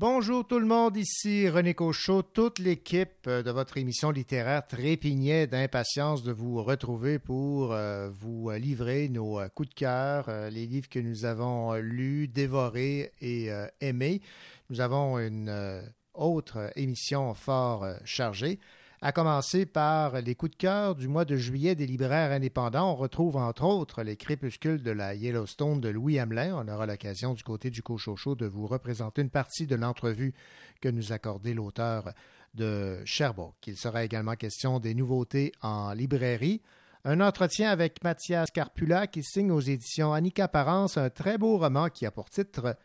[0.00, 2.22] Bonjour tout le monde, ici René Cochot.
[2.22, 9.10] Toute l'équipe de votre émission littéraire trépignait d'impatience de vous retrouver pour euh, vous livrer
[9.10, 13.50] nos euh, coups de cœur, euh, les livres que nous avons lus, dévorés et
[13.82, 14.22] aimés.
[14.70, 15.82] Nous avons une
[16.14, 18.58] autre émission fort chargée.
[19.02, 22.92] À commencer par les coups de cœur du mois de juillet des libraires indépendants.
[22.92, 26.54] On retrouve entre autres les crépuscules de la Yellowstone de Louis Hamelin.
[26.54, 30.34] On aura l'occasion du côté du Cochocho de vous représenter une partie de l'entrevue
[30.82, 32.12] que nous accordait l'auteur
[32.52, 33.66] de Sherbrooke.
[33.66, 36.60] Il sera également question des nouveautés en librairie.
[37.06, 41.88] Un entretien avec Mathias Carpula qui signe aux éditions Annika Parence un très beau roman
[41.88, 42.76] qui a pour titre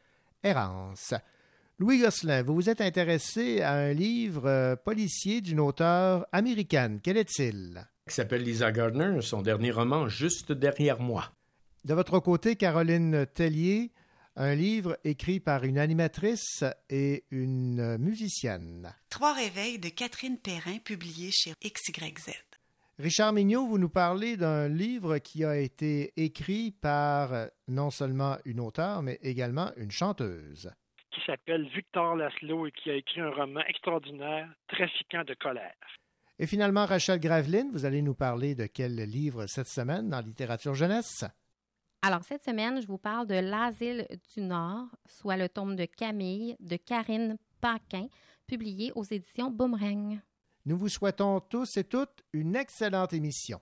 [0.43, 1.13] Errance.
[1.77, 7.01] Louis Gosselin, vous vous êtes intéressé à un livre euh, policier d'une auteure américaine.
[7.03, 7.85] Quel est-il?
[8.07, 11.33] Il s'appelle Lisa Gardner, son dernier roman Juste derrière moi.
[11.83, 13.91] De votre côté, Caroline Tellier,
[14.37, 18.95] un livre écrit par une animatrice et une musicienne.
[19.09, 22.31] Trois réveils de Catherine Perrin, publié chez XYZ.
[22.99, 28.61] Richard Mignot, vous nous parlez d'un livre qui a été écrit par non seulement une
[28.61, 30.71] auteure, mais également une chanteuse
[31.15, 35.73] qui s'appelle Victor Laszlo et qui a écrit un roman extraordinaire, Trafiquant de colère.
[36.37, 40.73] Et finalement, Rachel Graveline, vous allez nous parler de quel livre cette semaine dans littérature
[40.73, 41.23] jeunesse?
[42.01, 46.57] Alors, cette semaine, je vous parle de L'Asile du Nord, soit le tome de Camille
[46.59, 48.07] de Karine Paquin,
[48.45, 50.19] publié aux éditions Boomerang.
[50.65, 53.61] Nous vous souhaitons tous et toutes une excellente émission.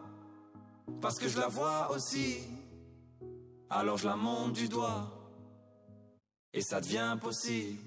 [0.99, 2.39] parce que je la vois aussi.
[3.69, 5.09] Alors je la monte du doigt,
[6.53, 7.79] et ça devient possible.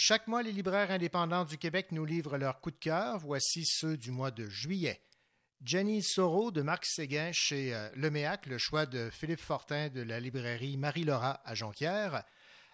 [0.00, 3.18] Chaque mois, les libraires indépendants du Québec nous livrent leurs coups de cœur.
[3.18, 5.02] Voici ceux du mois de juillet.
[5.64, 10.20] Jenny Soro de Marc Séguin chez euh, Leméac, le choix de Philippe Fortin de la
[10.20, 12.22] librairie Marie-Laura à Jonquière.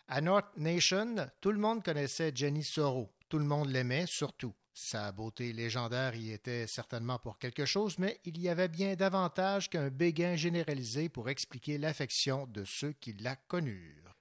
[0.07, 3.14] À North Nation, tout le monde connaissait Jenny Soro.
[3.29, 4.55] Tout le monde l'aimait, surtout.
[4.77, 9.71] Sa beauté légendaire y était certainement pour quelque chose, mais il y avait bien davantage
[9.71, 14.17] qu'un béguin généralisé pour expliquer l'affection de ceux qui la connurent.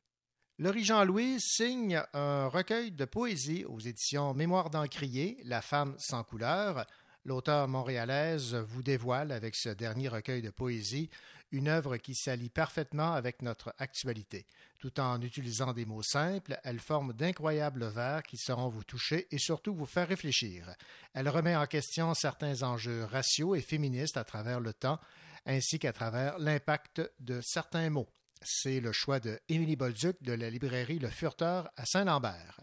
[0.60, 6.86] Laurie Jean-Louis signe un recueil de poésie aux éditions Mémoire d'Encrier, La femme sans couleur.
[7.26, 11.10] L'auteur montréalaise vous dévoile avec ce dernier recueil de poésie
[11.54, 14.46] une œuvre qui s'allie parfaitement avec notre actualité.
[14.80, 19.38] Tout en utilisant des mots simples, elle forme d'incroyables vers qui sauront vous toucher et
[19.38, 20.76] surtout vous faire réfléchir.
[21.14, 25.00] Elle remet en question certains enjeux raciaux et féministes à travers le temps,
[25.46, 28.10] ainsi qu'à travers l'impact de certains mots.
[28.42, 32.60] C'est le choix de Émilie Bolduc de la librairie Le Furteur à Saint-Lambert.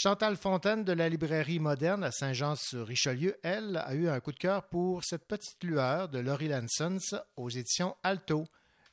[0.00, 4.68] Chantal Fontaine de la librairie moderne à Saint-Jean-sur-Richelieu, elle, a eu un coup de cœur
[4.68, 8.46] pour cette petite lueur de Laurie Lansons aux éditions Alto.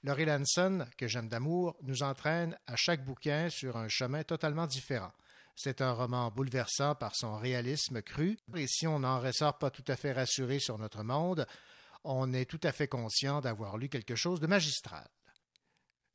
[0.04, 5.12] Laurie Lanson, que j'aime d'amour, nous entraîne à chaque bouquin sur un chemin totalement différent.
[5.56, 9.86] C'est un roman bouleversant par son réalisme cru, et si on n'en ressort pas tout
[9.88, 11.46] à fait rassuré sur notre monde,
[12.04, 15.08] on est tout à fait conscient d'avoir lu quelque chose de magistral.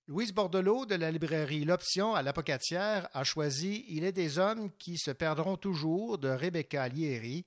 [0.08, 4.98] Louise Bordelot de la librairie L'Option à l'Apocatière a choisi Il est des hommes qui
[4.98, 7.44] se perdront toujours de Rebecca Lieri.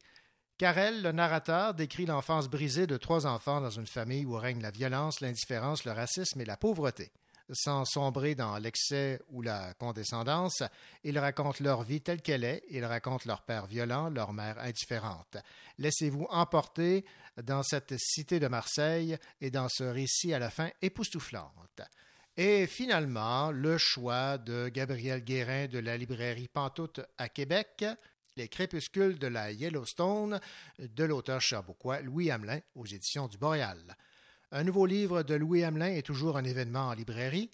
[0.57, 4.61] Car elle, le narrateur, décrit l'enfance brisée de trois enfants dans une famille où règne
[4.61, 7.11] la violence, l'indifférence, le racisme et la pauvreté.
[7.51, 10.63] Sans sombrer dans l'excès ou la condescendance,
[11.03, 15.37] il raconte leur vie telle qu'elle est, il raconte leur père violent, leur mère indifférente.
[15.77, 17.03] Laissez-vous emporter
[17.41, 21.81] dans cette cité de Marseille et dans ce récit à la fin époustouflante.
[22.35, 27.85] Et finalement, le choix de Gabriel Guérin de la librairie Pantoute à Québec,
[28.35, 30.39] Les crépuscules de la Yellowstone
[30.79, 33.95] de l'auteur cherbourgois Louis Hamelin aux éditions du Boréal.
[34.51, 37.51] Un nouveau livre de Louis Hamelin est toujours un événement en librairie.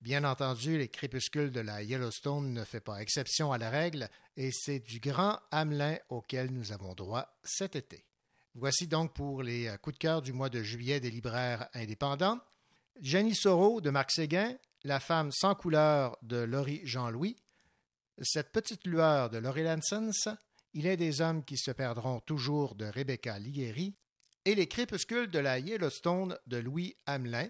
[0.00, 4.08] Bien entendu, Les crépuscules de la Yellowstone ne fait pas exception à la règle
[4.38, 8.06] et c'est du grand Hamelin auquel nous avons droit cet été.
[8.54, 12.40] Voici donc pour les coups de cœur du mois de juillet des libraires indépendants.
[13.00, 14.54] Jenny Soro de Marc Séguin,
[14.84, 17.36] La femme sans couleur de Laurie Jean-Louis,
[18.20, 20.36] Cette petite lueur de Laurie Lansons,
[20.74, 23.96] Il est des hommes qui se perdront toujours de Rebecca Ligueri
[24.44, 27.48] et Les crépuscules de la Yellowstone de Louis Hamelin.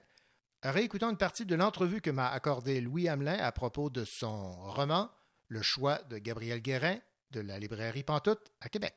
[0.63, 5.11] Réécoutons une partie de l'entrevue que m'a accordée Louis Hamelin à propos de son roman
[5.49, 6.99] Le choix de Gabriel Guérin
[7.31, 8.95] de la librairie Pantoute à Québec.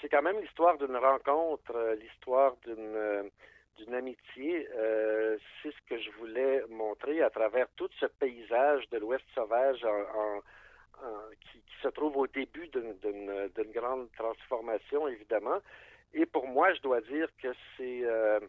[0.00, 3.30] C'est quand même l'histoire d'une rencontre, l'histoire d'une
[3.76, 8.98] d'une amitié, euh, c'est ce que je voulais montrer à travers tout ce paysage de
[8.98, 9.84] l'Ouest sauvage
[11.40, 15.58] qui, se trouve au début d'une grande transformation, évidemment.
[16.14, 18.40] Et pour moi, je dois dire que c'est euh,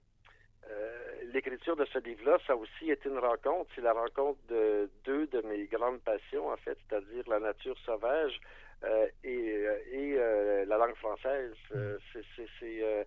[0.69, 3.69] euh, l'écriture de ce livre-là, ça aussi été une rencontre.
[3.75, 8.39] C'est la rencontre de deux de mes grandes passions, en fait, c'est-à-dire la nature sauvage
[9.23, 10.15] et, et
[10.65, 11.53] la langue française.
[12.13, 13.05] c'est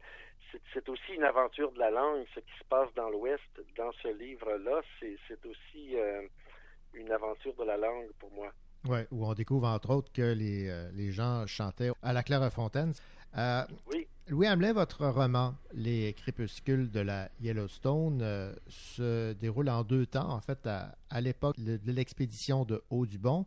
[0.73, 3.43] c'est aussi une aventure de la langue, ce qui se passe dans l'Ouest,
[3.77, 6.23] dans ce livre-là, c'est aussi euh,
[6.95, 8.53] une aventure de la langue pour moi.
[8.89, 12.93] Oui, où on découvre entre autres que les, euh, les gens chantaient à la Clairefontaine.
[13.37, 14.07] Euh, oui.
[14.29, 20.41] Louis Hamelin, votre roman Les crépuscules de la Yellowstone se déroule en deux temps, en
[20.41, 23.47] fait, à, à l'époque de l'expédition de Haut-du-Bon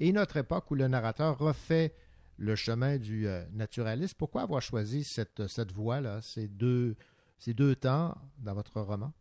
[0.00, 1.92] et notre époque où le narrateur refait
[2.40, 4.16] le chemin du euh, naturalisme.
[4.18, 6.96] Pourquoi avoir choisi cette, cette voie-là, ces deux,
[7.38, 9.12] ces deux temps dans votre roman?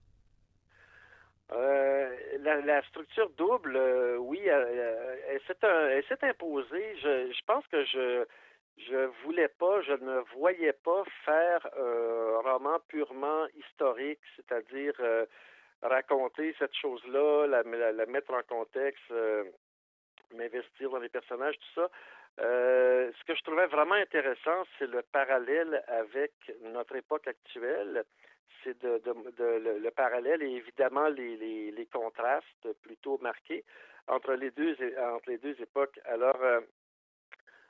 [1.51, 2.09] Euh,
[2.39, 6.95] la, structure double, euh, oui, elle s'est imposée.
[7.03, 8.25] Je, pense que je
[8.77, 14.93] je voulais pas, je ne voyais pas faire un roman purement historique, c'est-à-dire
[15.81, 19.13] raconter cette chose-là, la, mettre en contexte,
[20.33, 21.89] m'investir dans les personnages, tout ça.
[22.39, 26.31] Ce que je trouvais vraiment intéressant, c'est le parallèle avec
[26.61, 28.03] notre époque actuelle.
[28.63, 33.63] C'est de, de, le, parallèle et évidemment les, contrastes plutôt marqués
[34.07, 34.75] entre les deux
[35.61, 35.99] époques.
[36.05, 36.37] Alors,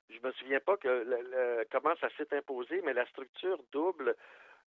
[0.09, 4.15] je me souviens pas que comment ça s'est imposé, mais la structure double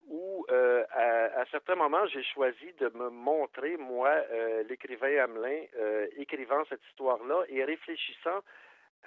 [0.08, 5.64] où euh, à, à, certains moments j'ai choisi de me montrer moi euh, l'écrivain Hamelin
[5.76, 8.40] euh, écrivant cette histoire-là et réfléchissant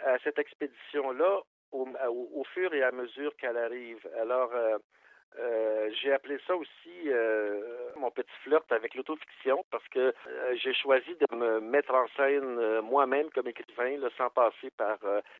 [0.03, 1.41] à cette expédition-là
[1.71, 1.87] au,
[2.33, 4.07] au, fur et à mesure qu'elle arrive.
[4.19, 4.51] Alors
[5.37, 10.73] euh, j'ai appelé ça aussi euh, mon petit flirt avec l'autofiction parce que euh, j'ai
[10.73, 14.97] choisi de me mettre en scène moi-même comme écrivain, sans passer par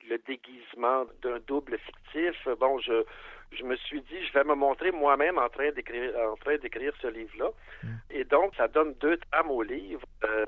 [0.08, 2.48] le déguisement d'un double fictif.
[2.60, 3.03] Bon, je
[3.51, 6.94] je me suis dit, je vais me montrer moi-même en train d'écrire, en train d'écrire
[7.01, 7.50] ce livre-là.
[7.84, 7.88] Mm.
[8.12, 10.01] Et donc, ça donne deux trames au livre.
[10.24, 10.46] Euh,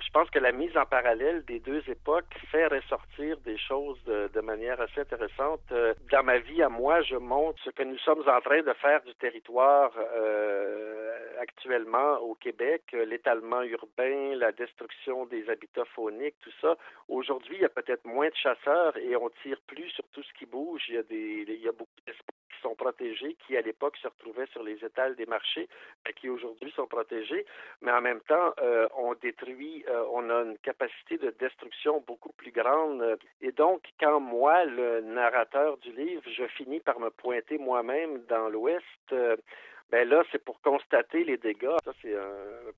[0.00, 4.30] je pense que la mise en parallèle des deux époques fait ressortir des choses de,
[4.32, 5.60] de manière assez intéressante.
[5.72, 8.72] Euh, dans ma vie à moi, je montre ce que nous sommes en train de
[8.74, 16.52] faire du territoire euh, actuellement au Québec, l'étalement urbain, la destruction des habitats fauniques, tout
[16.60, 16.76] ça.
[17.08, 20.32] Aujourd'hui, il y a peut-être moins de chasseurs et on tire plus sur tout ce
[20.38, 20.82] qui bouge.
[20.88, 22.23] Il y a des, il y a beaucoup d'espèces
[22.64, 25.68] sont protégés, qui à l'époque se retrouvaient sur les étals des marchés,
[26.16, 27.44] qui aujourd'hui sont protégés,
[27.82, 32.32] mais en même temps, euh, on détruit, euh, on a une capacité de destruction beaucoup
[32.32, 33.18] plus grande.
[33.42, 38.48] Et donc, quand moi, le narrateur du livre, je finis par me pointer moi-même dans
[38.48, 39.36] l'Ouest, euh,
[39.90, 41.76] ben là, c'est pour constater les dégâts.
[41.84, 42.16] Ça, c'est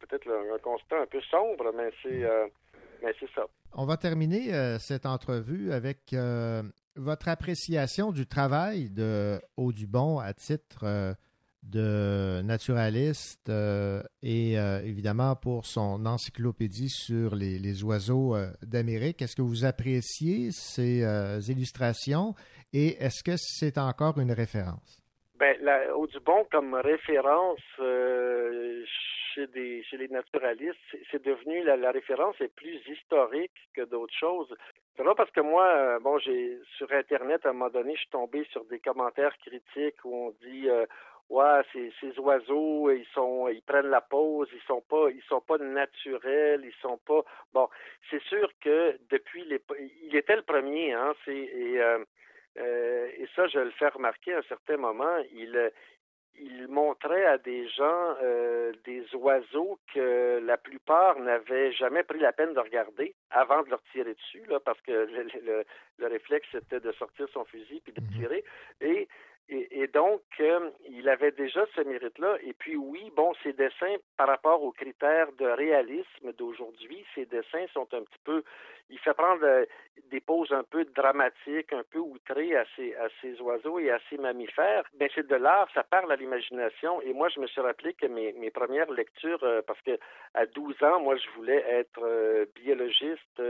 [0.01, 2.25] peut-être un, constat un peu sombre, mais c'est
[3.03, 3.47] mais c'est ça.
[3.75, 4.51] On va terminer
[4.81, 6.13] cette entrevue avec
[6.97, 11.13] votre appréciation du travail de Audubon à titre euh,
[11.63, 19.21] de naturaliste euh, et euh, évidemment pour son encyclopédie sur les, oiseaux d'Amérique.
[19.23, 21.03] Est-ce que vous appréciez ces
[21.49, 22.35] illustrations
[22.73, 25.03] et est-ce que c'est encore une référence?
[25.39, 25.57] Ben,
[25.95, 27.61] Audubon comme référence
[29.37, 30.79] chez, les naturalistes,
[31.11, 34.55] c'est devenu la, référence est plus historique que d'autres choses.
[34.97, 38.01] C'est vrai parce que moi, euh, bon, j'ai sur Internet, à un moment donné, je
[38.01, 40.87] suis tombé sur des commentaires critiques où on dit euh,
[41.29, 45.41] Ouais, ces, ces oiseaux, ils sont ils prennent la pause, ils sont pas ils sont
[45.41, 47.69] pas naturels, ils sont pas bon,
[48.11, 49.45] c'est sûr que depuis
[50.05, 51.99] il était le premier, hein, et euh,
[52.59, 55.73] euh et ça, je le fais remarquer à un certain moment, il
[56.39, 62.33] il montrait à des gens euh, des oiseaux que la plupart n'avaient jamais pris la
[62.33, 65.65] peine de regarder avant de leur tirer dessus, là, parce que le, le,
[65.99, 68.21] le réflexe c'était de sortir son fusil puis de mhm.
[68.21, 68.45] tirer.
[68.81, 69.09] Et
[69.49, 72.37] et, donc, euh, il avait déjà ce mérite-là.
[72.43, 77.67] Et puis oui, bon, ses dessins, par rapport aux critères de réalisme d'aujourd'hui, ses dessins
[77.73, 78.43] sont un petit peu...
[78.91, 79.65] Il fait prendre euh,
[80.11, 84.01] des poses un peu dramatiques, un peu outrées à ces, à ces oiseaux et à
[84.11, 84.85] ces mammifères.
[84.99, 87.01] Mais c'est de l'art, ça parle à l'imagination.
[87.03, 89.97] Et moi, je me suis rappelé que mes, mes premières lectures, euh, parce que
[90.35, 93.41] à 12 ans, moi, je voulais être biologiste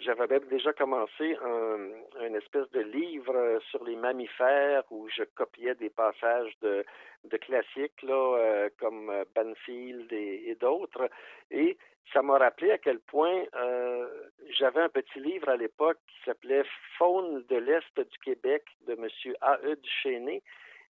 [0.00, 5.74] j'avais même déjà commencé un, une espèce de livre sur les mammifères où je copiais
[5.74, 6.84] des passages de,
[7.40, 11.08] classiques là, euh, comme Banfield et, d'autres.
[11.50, 11.76] Et
[12.12, 14.08] ça m'a rappelé à quel point euh,
[14.58, 16.64] j'avais un petit livre à l'époque qui s'appelait
[16.98, 19.34] Faune de l'Est du Québec de M.
[19.40, 19.76] A.E.
[19.76, 20.42] Duchesnay.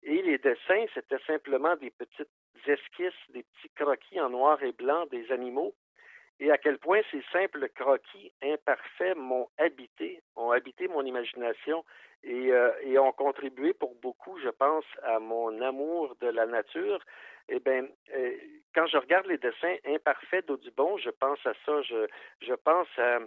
[0.03, 2.29] Et les dessins, c'était simplement des petites
[2.67, 5.73] esquisses, des petits croquis en noir et blanc des animaux
[6.43, 11.85] et à quel point ces simples croquis imparfaits m'ont habité, ont habité mon imagination
[12.21, 16.99] et, euh, et, ont contribué pour beaucoup, je pense, à mon amour de la nature.
[17.47, 18.35] Eh bien, euh,
[18.75, 21.81] quand je regarde les dessins imparfaits d'Audubon, je pense à ça.
[21.81, 23.19] Je, pense à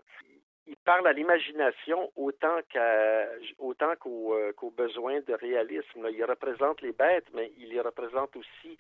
[0.67, 6.07] il parle à l'imagination autant qu'à autant euh, qu'aux besoins de réalisme.
[6.13, 8.77] Il représente les bêtes, mais il y représente aussi,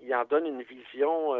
[0.00, 1.34] il en donne une vision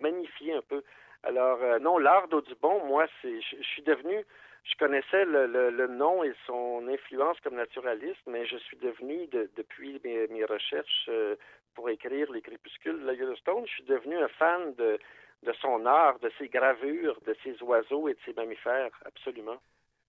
[0.00, 0.82] magnifié un peu.
[1.22, 4.24] Alors, euh, non, l'art d'Audubon, moi, c'est, je, suis devenu,
[4.64, 10.44] je connaissais le, nom et son influence comme naturaliste, mais je suis devenu, depuis mes,
[10.44, 11.36] recherches euh,
[11.74, 14.98] pour écrire les crépuscules de la Yellowstone, je suis devenu un fan de,
[15.42, 19.60] de son art, de ses gravures, de ses oiseaux et de ses mammifères, absolument.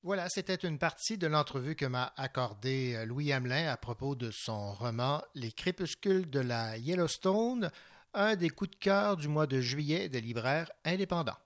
[0.04, 4.32] Voilà, c'était une partie de l'entrevue que m'a accordé euh, Louis Hamelin à propos de
[4.32, 7.70] son roman Les crépuscules de la Yellowstone
[8.14, 11.38] un des coups de cœur du mois de juillet des libraires indépendants.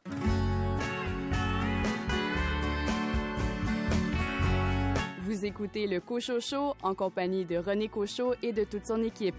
[5.21, 9.35] Vous écoutez le Cochot Show en compagnie de René Cochot et de toute son équipe.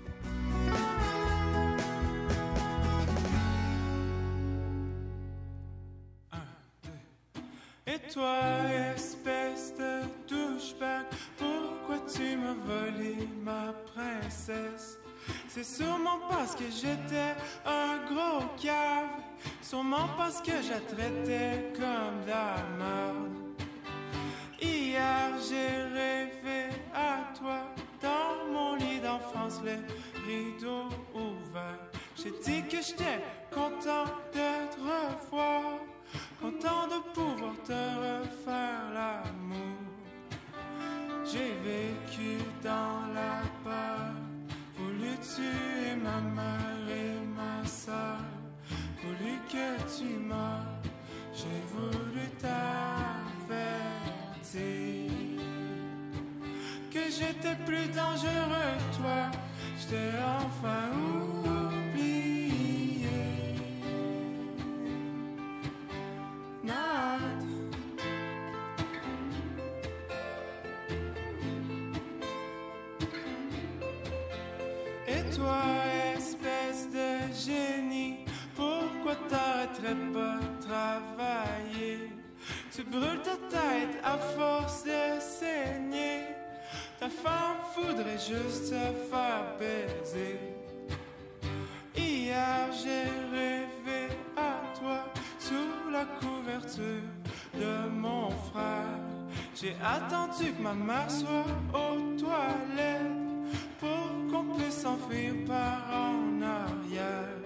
[7.87, 8.41] Et toi,
[8.95, 11.07] espèce de douchebag,
[11.39, 14.99] pourquoi tu m'as volé ma princesse?
[15.57, 17.35] C'est sûrement parce que j'étais
[17.65, 19.09] un gros cave,
[19.63, 23.33] sûrement parce que je traitais comme de la merde.
[24.61, 27.61] Hier j'ai rêvé à toi
[28.03, 29.79] dans mon lit d'enfance, les
[30.27, 31.89] rideaux ouverts.
[32.17, 35.79] J'ai dit que j'étais content de te revoir,
[36.39, 39.79] content de pouvoir te refaire l'amour.
[41.25, 44.13] J'ai vécu dans la peur,
[45.07, 48.21] voulu tuer ma mère et ma soeur,
[49.03, 50.83] voulu que tu meurs,
[51.33, 52.57] j'ai voulu t'avertir
[56.93, 59.21] que j'étais plus dangereux que toi,
[59.79, 60.85] j'étais enfin
[61.75, 62.27] oublié.
[75.37, 75.63] Toi,
[76.17, 78.25] espèce de génie,
[78.55, 82.11] pourquoi t'arrêterais pas de travailler?
[82.75, 86.23] Tu brûles ta tête à force de saigner.
[86.99, 90.39] Ta femme voudrait juste se faire baiser.
[91.95, 95.05] Hier j'ai rêvé à toi
[95.39, 97.09] sous la couverture
[97.55, 99.01] de mon frère.
[99.55, 103.26] J'ai attendu que ma mère soit aux toilettes
[103.79, 107.37] pour qu'on puisse s'enfuir par en arrière.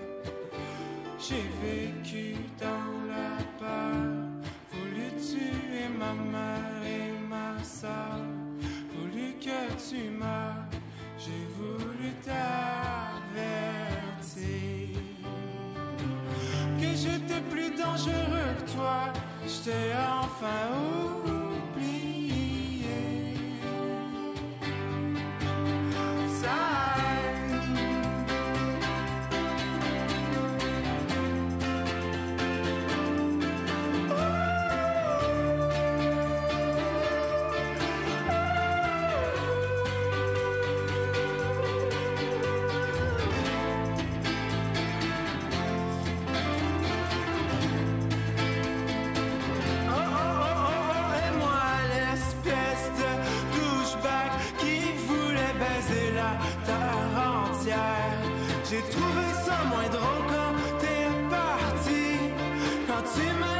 [1.18, 4.00] J'ai vécu dans la peur,
[4.72, 8.20] voulu tuer ma mère et ma soeur,
[8.96, 10.68] voulu que tu meurs,
[11.18, 12.40] j'ai voulu t'avertir.
[16.80, 19.12] Que j'étais plus dangereux que toi,
[19.46, 21.19] j'étais enfin oublié.
[26.40, 26.79] Ça
[58.70, 62.04] J'ai trouvé ça moins drôle quand t'es parti.
[62.86, 63.59] Quand tu m'as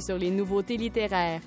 [0.00, 1.40] sur les nouveautés littéraires.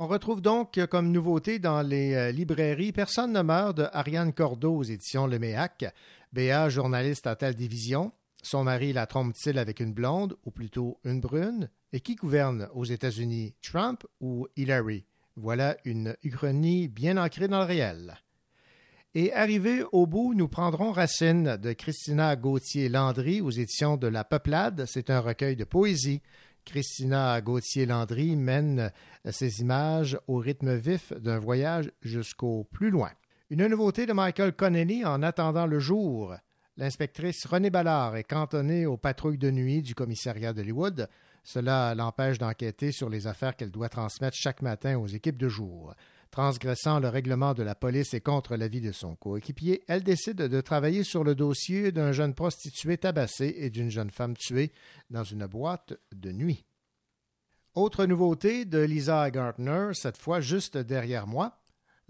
[0.00, 4.76] On retrouve donc comme nouveauté dans les euh, librairies Personne ne meurt de Ariane Cordeau
[4.76, 5.84] aux éditions Le Méac.
[6.32, 8.12] Béa, journaliste à telle division.
[8.42, 11.70] Son mari la trompe-t-il avec une blonde, ou plutôt une brune?
[11.92, 15.04] Et qui gouverne aux États-Unis, Trump ou Hillary?
[15.36, 18.18] Voilà une uchronie bien ancrée dans le réel.
[19.14, 24.84] Et arrivé au bout, nous prendrons Racine de Christina Gauthier-Landry aux éditions de La Peuplade.
[24.86, 26.20] C'est un recueil de poésie.
[26.66, 28.92] Christina Gauthier-Landry mène
[29.30, 33.10] ses images au rythme vif d'un voyage jusqu'au plus loin.
[33.48, 36.34] Une nouveauté de Michael Connelly en attendant le jour.
[36.76, 41.08] L'inspectrice Renée Ballard est cantonnée aux patrouilles de nuit du commissariat d'Hollywood.
[41.44, 45.94] Cela l'empêche d'enquêter sur les affaires qu'elle doit transmettre chaque matin aux équipes de jour.
[46.30, 50.60] Transgressant le règlement de la police et contre l'avis de son coéquipier, elle décide de
[50.60, 54.72] travailler sur le dossier d'un jeune prostitué tabassé et d'une jeune femme tuée
[55.10, 56.66] dans une boîte de nuit.
[57.74, 61.58] Autre nouveauté de Lisa Gartner, cette fois juste derrière moi.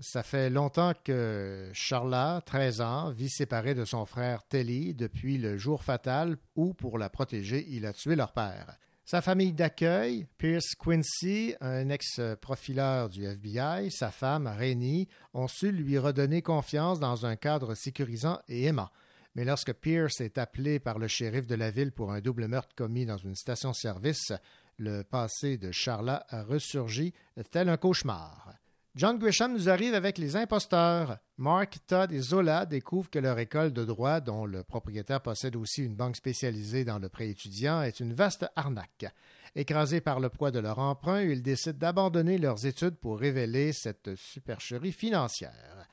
[0.00, 5.58] Ça fait longtemps que Charla, 13 ans, vit séparée de son frère Telly depuis le
[5.58, 8.78] jour fatal où, pour la protéger, il a tué leur père.
[9.10, 15.96] Sa famille d'accueil, Pierce Quincy, un ex-profileur du FBI, sa femme, Rainey, ont su lui
[15.96, 18.90] redonner confiance dans un cadre sécurisant et aimant.
[19.34, 22.74] Mais lorsque Pierce est appelé par le shérif de la ville pour un double meurtre
[22.76, 24.34] commis dans une station-service,
[24.76, 27.14] le passé de Charla a ressurgi
[27.50, 28.58] tel un cauchemar.
[28.98, 31.18] John Grisham nous arrive avec Les Imposteurs.
[31.36, 35.84] Mark, Todd et Zola découvrent que leur école de droit, dont le propriétaire possède aussi
[35.84, 39.06] une banque spécialisée dans le prêt étudiant, est une vaste arnaque.
[39.54, 44.16] Écrasés par le poids de leur emprunt, ils décident d'abandonner leurs études pour révéler cette
[44.16, 45.86] supercherie financière.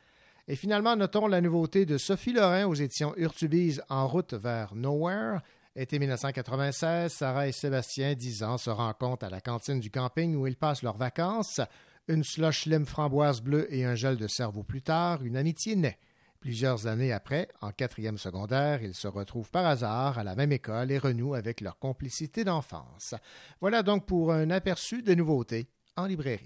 [0.47, 5.41] Et finalement, notons la nouveauté de Sophie Lorrain aux éditions Urtubise En route vers Nowhere.
[5.75, 10.47] Été 1996, Sarah et Sébastien, 10 ans, se rencontrent à la cantine du camping où
[10.47, 11.61] ils passent leurs vacances.
[12.07, 15.97] Une slush lime framboise bleue et un gel de cerveau plus tard, une amitié naît.
[16.39, 20.91] Plusieurs années après, en quatrième secondaire, ils se retrouvent par hasard à la même école
[20.91, 23.15] et renouent avec leur complicité d'enfance.
[23.59, 26.45] Voilà donc pour un aperçu des nouveautés en librairie.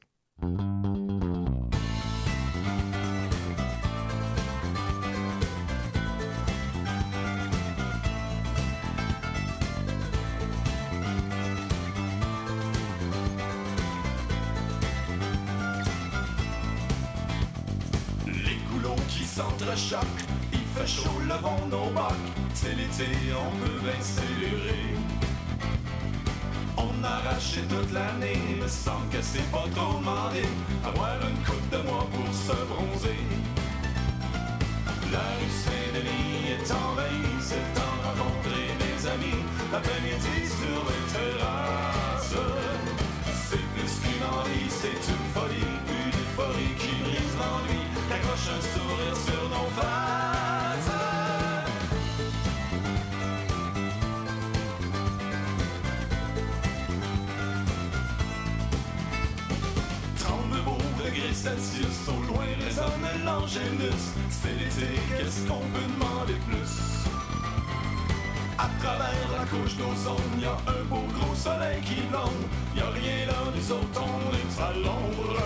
[19.40, 20.26] S'entrechoquent.
[20.52, 22.28] Il fait chaud, levons nos bacs.
[22.54, 23.10] C'est l'été,
[23.46, 24.86] on peut bien célébrer.
[26.78, 30.44] On arraché toute l'année, me semble que c'est pas trop demandé.
[30.90, 33.24] Avoir une coupe de mois pour se bronzer.
[35.14, 39.42] La rue Saint-Denis est envahie, c'est temps de rencontrer des amis.
[39.72, 42.36] L'après-midi sur les terrasses.
[43.48, 47.82] C'est plus qu'une envie, c'est une folie, une euphorie qui brise l'ennui.
[48.12, 48.89] Accroche un sourire
[61.80, 64.14] Celsius, au loin résonne l'angélus.
[64.30, 67.08] C'est l'été, qu'est-ce qu'on peut demander plus?
[68.58, 72.44] À travers la couche d'ozone, y a un beau gros soleil qui blonde.
[72.76, 75.42] Y a rien là, nous autres, on est à l'ombre.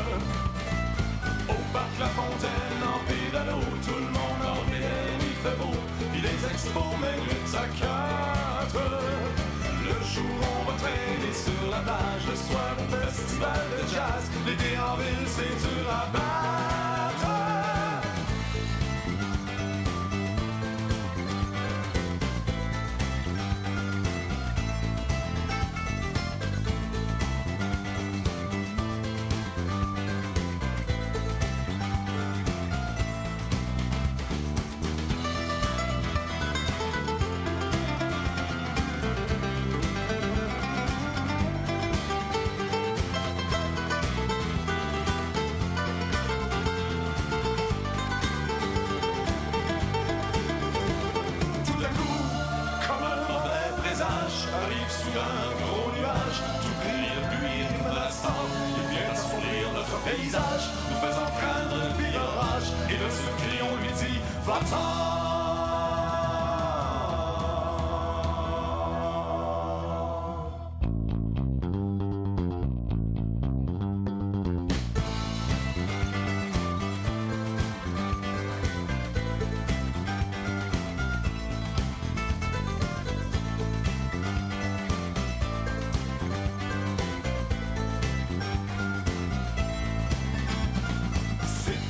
[1.50, 5.78] Au parc La Fontaine, en pédalo, tout le monde en bien, il fait beau.
[6.12, 9.23] Puis les expos, mais lutte à quatre.
[10.14, 10.24] Jour,
[10.62, 10.78] on va
[11.34, 12.28] sur la plage.
[12.30, 14.30] Le soir, au festival de jazz.
[14.46, 16.73] L'été en ville, c'est dur à battre.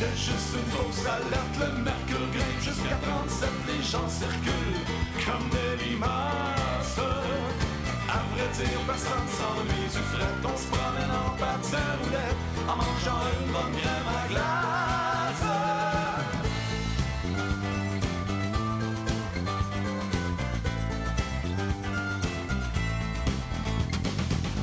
[0.03, 4.83] C'était juste une fausse alerte, le mercure grimpe jusqu'à 37, les gens circulent
[5.25, 6.99] comme des limaces.
[8.09, 10.35] À vrai dire, personne s'ennuie du fret.
[10.43, 12.35] On se promène en patin roulette
[12.67, 15.45] en mangeant une bonne crème à glace.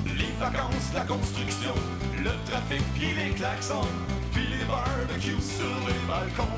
[0.05, 1.75] Les vacances, la construction,
[2.19, 3.89] le trafic puis les klaxons,
[5.19, 6.57] sur les balcons.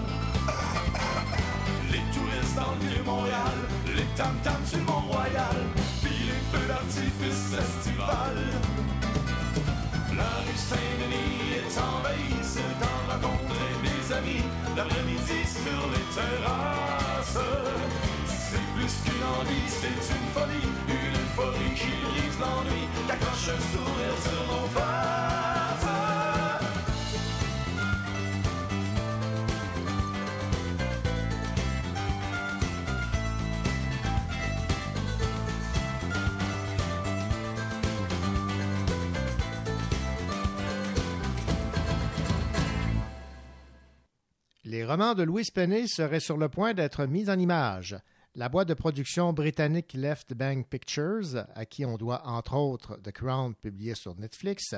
[1.90, 3.56] Les touristes dans le vieux Montréal,
[3.96, 5.56] les tam-tams sur le Mont-Royal,
[6.02, 8.52] puis les feux d'artifice estivales.
[10.16, 14.44] La rue Saint-Denis est envahie, c'est d'en rencontrer des amis,
[14.76, 17.38] l'après-midi sur les terrasses.
[18.26, 23.60] C'est plus qu'une envie, c'est une folie, une euphorie qui brise l'ennui, qui accroche un
[23.72, 25.41] sourire sur nos faces.
[44.82, 47.96] Les romans de Louis Penny seraient sur le point d'être mis en image.
[48.34, 53.12] La boîte de production britannique Left Bank Pictures, à qui on doit entre autres The
[53.12, 54.74] Crown publié sur Netflix,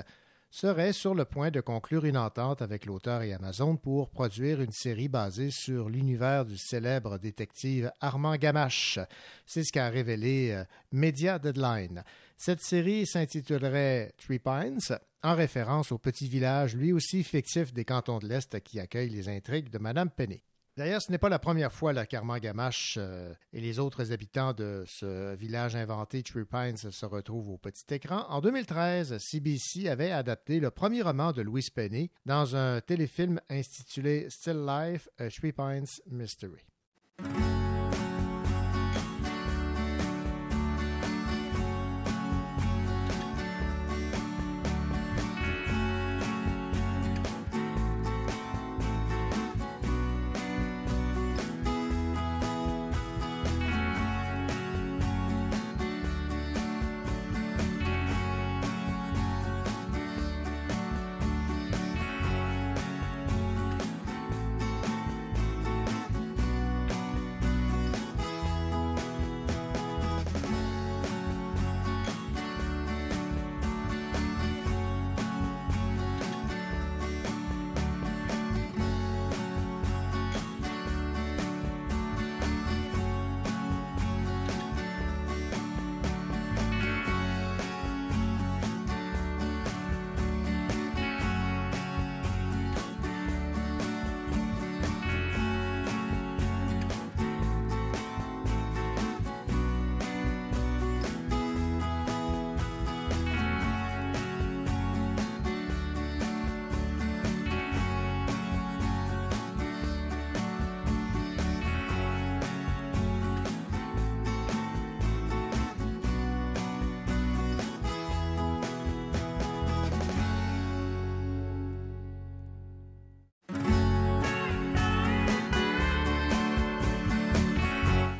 [0.50, 4.72] serait sur le point de conclure une entente avec l'auteur et Amazon pour produire une
[4.72, 8.98] série basée sur l'univers du célèbre détective Armand Gamache.
[9.46, 12.04] C'est ce qu'a révélé euh, Media Deadline.
[12.36, 18.18] Cette série s'intitulerait Three Pines, en référence au petit village, lui aussi fictif des cantons
[18.18, 20.42] de l'Est qui accueille les intrigues de Madame Penny.
[20.76, 24.52] D'ailleurs, ce n'est pas la première fois là, qu'Armand Gamache euh, et les autres habitants
[24.52, 28.26] de ce village inventé, Tree Pines, se retrouvent au petit écran.
[28.28, 34.26] En 2013, CBC avait adapté le premier roman de Louis Penny dans un téléfilm intitulé
[34.30, 36.64] Still Life, A Tree Pines Mystery.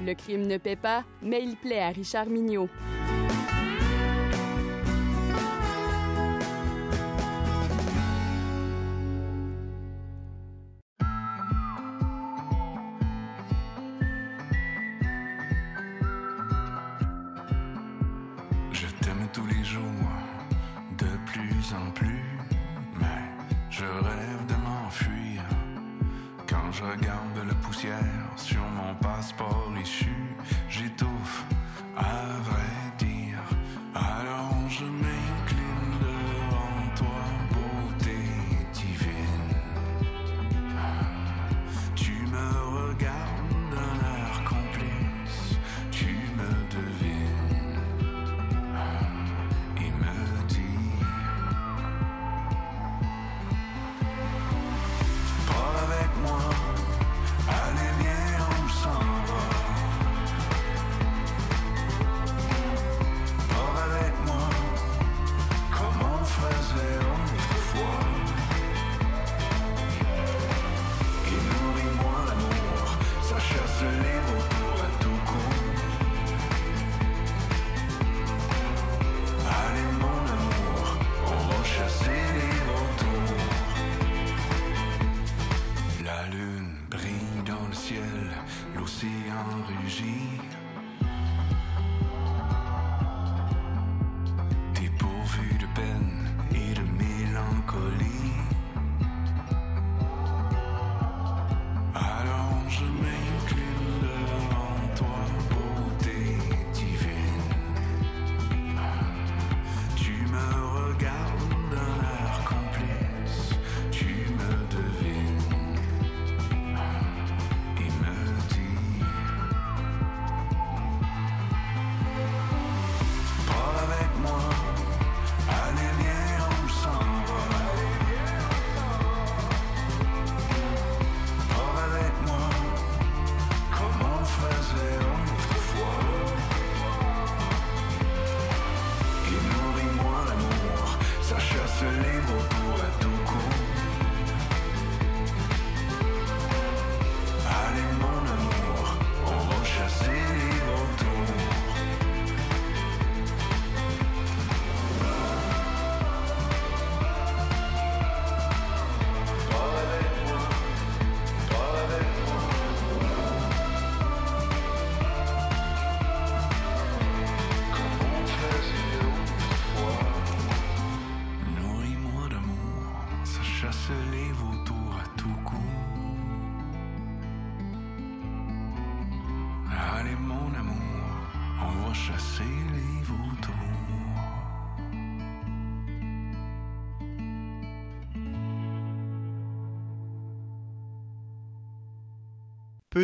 [0.05, 2.69] Le crime ne paie pas, mais il plaît à Richard Mignot.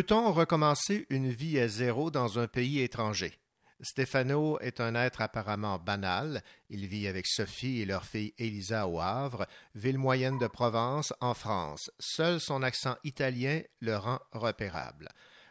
[0.01, 3.37] Peut-on recommencer une vie à zéro dans un pays étranger?
[3.81, 6.41] Stefano est un être apparemment banal.
[6.71, 11.35] Il vit avec Sophie et leur fille Elisa au Havre, ville moyenne de Provence, en
[11.35, 11.91] France.
[11.99, 15.07] Seul son accent italien le rend repérable.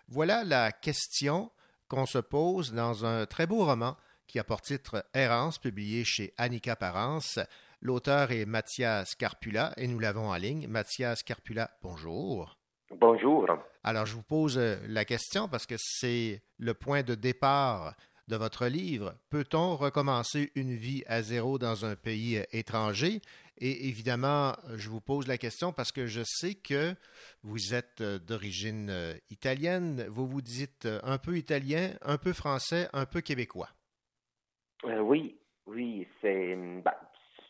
[0.08, 1.52] Voilà la question
[1.86, 6.34] qu'on se pose dans un très beau roman qui a pour titre Errance, publié chez
[6.38, 7.38] Annika Parence.
[7.80, 10.66] L'auteur est Mathias Carpula et nous l'avons en ligne.
[10.66, 12.59] Mathias Carpula, bonjour.
[12.90, 13.46] Bonjour.
[13.84, 17.94] Alors, je vous pose euh, la question parce que c'est le point de départ
[18.28, 19.14] de votre livre.
[19.30, 23.20] Peut-on recommencer une vie à zéro dans un pays euh, étranger?
[23.58, 26.94] Et évidemment, je vous pose la question parce que je sais que
[27.42, 28.92] vous êtes euh, d'origine
[29.30, 30.06] italienne.
[30.08, 33.68] Vous vous dites un peu italien, un peu français, un peu québécois.
[34.84, 36.56] Euh, oui, oui, c'est.
[36.84, 36.98] Bah,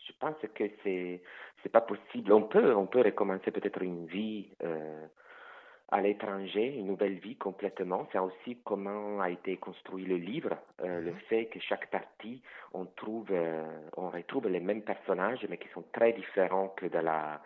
[0.07, 1.21] je pense que c'est
[1.63, 2.31] c'est pas possible.
[2.33, 5.07] On peut on peut recommencer peut-être une vie euh,
[5.91, 8.07] à l'étranger, une nouvelle vie complètement.
[8.11, 12.41] C'est aussi comment a été construit le livre, euh, le fait que chaque partie,
[12.73, 13.63] on trouve, euh,
[13.97, 17.41] on retrouve les mêmes personnages, mais qui sont très différents que de la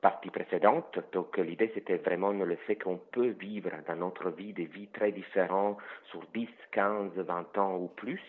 [0.00, 0.98] partie précédente.
[1.12, 5.12] Donc l'idée, c'était vraiment le fait qu'on peut vivre dans notre vie des vies très
[5.12, 5.76] différentes
[6.10, 8.22] sur 10, 15, 20 ans ou plus.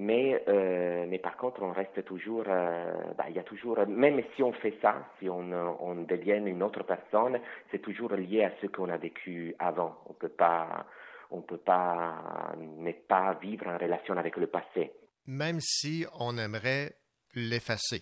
[0.00, 4.22] Mais, euh, mais par contre, on reste toujours, euh, bah, il y a toujours, même
[4.34, 7.38] si on fait ça, si on, on devient une autre personne,
[7.70, 9.98] c'est toujours lié à ce qu'on a vécu avant.
[10.08, 10.86] On peut pas,
[11.30, 14.90] on peut pas ne pas vivre en relation avec le passé.
[15.26, 16.92] Même si on aimerait
[17.34, 18.00] l'effacer.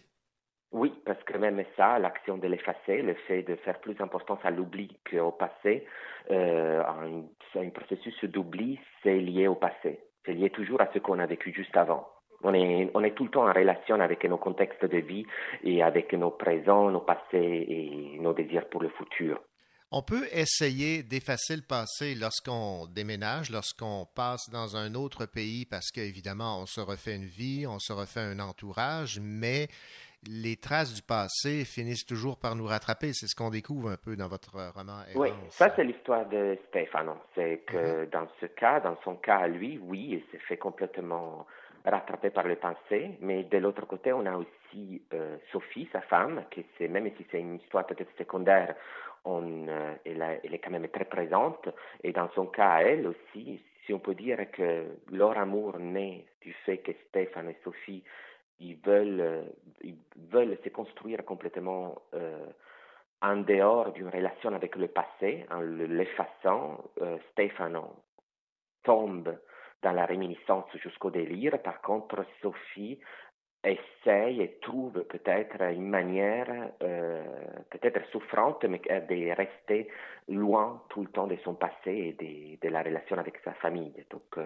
[0.71, 4.53] Oui, parce que même ça, l'action de l'effacer, le fait de faire plus importance à
[4.53, 5.85] l'oubli qu'au passé,
[6.31, 7.25] euh, un,
[7.61, 9.99] un processus d'oubli, c'est lié au passé.
[10.29, 12.07] C'est lié toujours à ce qu'on a vécu juste avant.
[12.43, 15.25] On est, on est tout le temps en relation avec nos contextes de vie
[15.65, 19.41] et avec nos présents, nos passés et nos désirs pour le futur.
[19.91, 25.91] On peut essayer d'effacer le passé lorsqu'on déménage, lorsqu'on passe dans un autre pays, parce
[25.91, 29.69] qu'évidemment, on se refait une vie, on se refait un entourage, mais
[30.31, 33.13] les traces du passé finissent toujours par nous rattraper.
[33.15, 35.01] C'est ce qu'on découvre un peu dans votre roman.
[35.15, 37.15] Oui, ça c'est l'histoire de Stefano.
[37.35, 38.11] C'est que Mhm.
[38.11, 41.47] dans ce cas, dans son cas à lui, oui, il s'est fait complètement
[41.85, 46.45] rattraper par le passé, mais de l'autre côté, on a aussi euh, Sophie, sa femme,
[46.51, 48.75] qui c'est même si c'est une histoire peut-être secondaire,
[49.25, 51.69] on, euh, elle, a- elle est quand même très présente,
[52.03, 56.27] et dans son cas à elle aussi, si on peut dire que leur amour naît
[56.43, 58.03] du fait que Stéphane et Sophie
[58.61, 59.43] ils veulent, euh,
[59.83, 59.97] ils
[60.31, 62.47] veulent se construire complètement euh,
[63.23, 66.85] en dehors d'une relation avec le passé, en le- l'effaçant.
[67.03, 67.19] Euh,
[68.83, 69.39] tombe
[69.83, 71.63] dans la réminiscence jusqu'au délire.
[71.63, 72.99] Par contre, Sophie
[73.65, 77.25] essaye et trouve peut-être une manière, euh,
[77.71, 79.89] peut-être souffrante, mais de rester
[80.29, 83.93] loin tout le temps de son passé et de, de la relation avec sa famille.
[84.11, 84.39] Donc,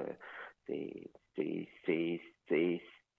[0.66, 1.10] c'est,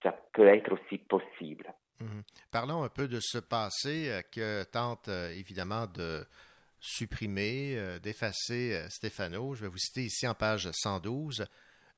[0.03, 1.73] ça peut être aussi possible.
[1.99, 2.23] Mhm.
[2.51, 6.25] Parlons un peu de ce passé euh, que tente euh, évidemment de
[6.79, 9.55] supprimer, euh, d'effacer Stéphano.
[9.55, 11.45] Je vais vous citer ici en page 112.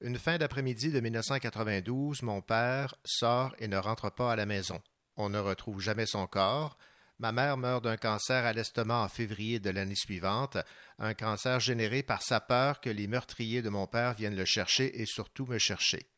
[0.02, 4.82] Une fin d'après-midi de 1992, mon père sort et ne rentre pas à la maison.
[5.18, 6.78] On ne retrouve jamais son corps.
[7.18, 10.58] Ma mère meurt d'un cancer à l'estomac en février de l'année suivante,
[11.00, 15.02] un cancer généré par sa peur que les meurtriers de mon père viennent le chercher
[15.02, 16.10] et surtout me chercher.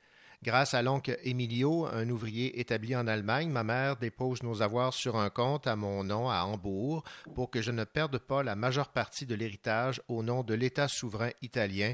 [0.44, 5.16] Grâce à l'oncle Emilio, un ouvrier établi en Allemagne, ma mère dépose nos avoirs sur
[5.18, 8.90] un compte à mon nom à Hambourg pour que je ne perde pas la majeure
[8.90, 11.94] partie de l'héritage au nom de l'État souverain italien.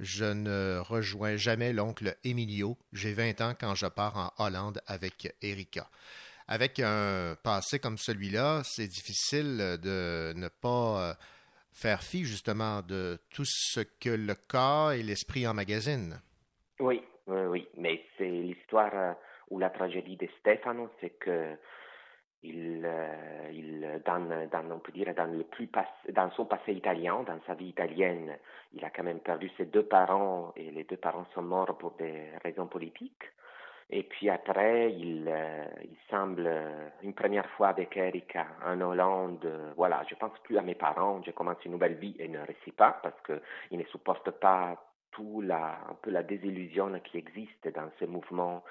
[0.00, 2.76] Je ne rejoins jamais l'oncle Emilio.
[2.92, 5.88] J'ai 20 ans quand je pars en Hollande avec Erika.
[6.48, 11.14] Avec un passé comme celui-là, c'est difficile de ne pas euh,
[11.72, 16.20] faire fi justement de tout ce que le corps et l'esprit emmagasinent.
[16.80, 19.12] Oui, oui, mais c'est l'histoire euh,
[19.50, 21.56] ou la tragédie de Stefano, c'est que
[22.42, 25.68] il, euh, il dans, dans, on peut dire, dans, le plus
[26.12, 28.36] dans son passé italien, dans sa vie italienne,
[28.74, 31.92] il a quand même perdu ses deux parents et les deux parents sont morts pour
[31.92, 33.24] des raisons politiques.
[33.88, 36.50] Et puis après, il, euh, il semble,
[37.02, 39.46] une première fois avec Erika en Hollande,
[39.76, 42.72] voilà, je pense plus à mes parents, je commence une nouvelle vie et ne réussis
[42.72, 44.76] pas parce qu'il ne supporte pas
[45.14, 48.62] tout la, un peu la désillusion qui existe dans ce mouvement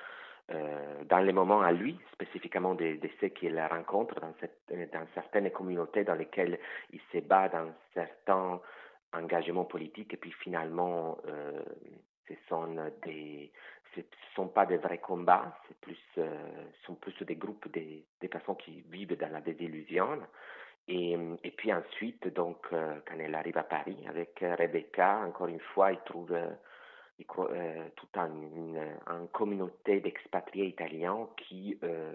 [0.52, 4.60] euh, dans les moments à lui, spécifiquement de, de ceux qu'il rencontre dans, cette,
[4.92, 6.60] dans certaines communautés dans lesquelles
[6.92, 8.60] il se bat dans certains
[9.14, 11.64] engagements politiques, et puis finalement, euh,
[12.28, 12.68] ce sont
[13.04, 13.54] des,
[13.96, 14.02] ce
[14.36, 18.58] sont pas des vrais combats, c'est plus, euh, sont plus des groupes des, des personnes
[18.58, 20.20] qui vivent dans la désillusion.
[20.88, 21.18] Et,
[21.56, 26.00] puis ensuite, donc, euh, quand elle arrive à Paris avec Rebecca, encore une fois, il
[26.00, 26.50] trouve euh,
[27.40, 32.14] euh, tout un, une, communauté d'expatriés italiens qui, euh,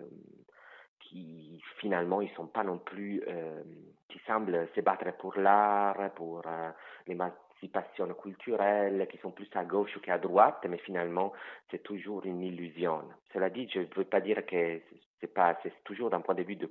[1.79, 3.63] finalement, ils sont pas non plus, euh,
[4.09, 6.71] qui semblent se battre pour l'art, pour euh,
[7.07, 11.33] l'émancipation culturelle, qui sont plus à gauche qu'à droite, mais finalement,
[11.71, 13.03] c'est toujours une illusion.
[13.33, 14.81] Cela dit, je ne veux pas dire que
[15.21, 16.71] c'est toujours d'un point de vue de,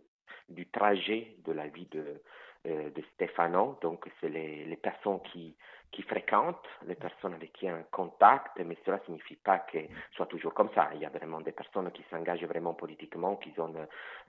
[0.50, 2.22] du trajet de la vie de,
[2.66, 5.56] euh, de Stefano, donc c'est les personnes qui,
[5.92, 10.16] qui fréquentent, les personnes avec qui ont contact, mais cela ne signifie pas que ce
[10.16, 10.90] soit toujours comme ça.
[10.94, 13.74] Il y a vraiment des personnes qui s'engagent vraiment politiquement, qui ont,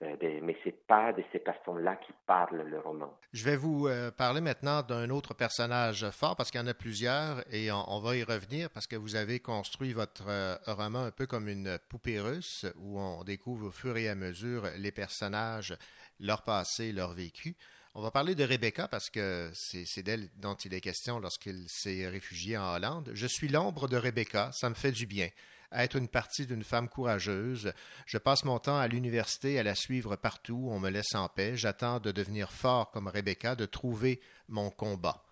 [0.02, 3.12] euh, des, mais ce n'est pas de ces personnes-là qui parlent le roman.
[3.32, 6.74] Je vais vous euh, parler maintenant d'un autre personnage fort, parce qu'il y en a
[6.74, 11.10] plusieurs, et on, va y revenir, parce que vous avez construit votre euh, roman un
[11.10, 15.76] peu comme une poupée russe, où on découvre au fur et à mesure les personnages,
[16.20, 17.56] leur passé, leur vécu.
[17.98, 22.06] On va parler de Rebecca parce que c'est d'elle dont il est question lorsqu'il s'est
[22.06, 23.10] réfugié en Hollande.
[23.12, 25.28] Je suis l'ombre de Rebecca, ça me fait du bien.
[25.72, 27.72] Être une partie d'une femme courageuse.
[28.06, 31.56] Je passe mon temps à l'université à la suivre partout, on me laisse en paix.
[31.56, 35.24] J'attends de devenir fort comme Rebecca, de trouver mon combat.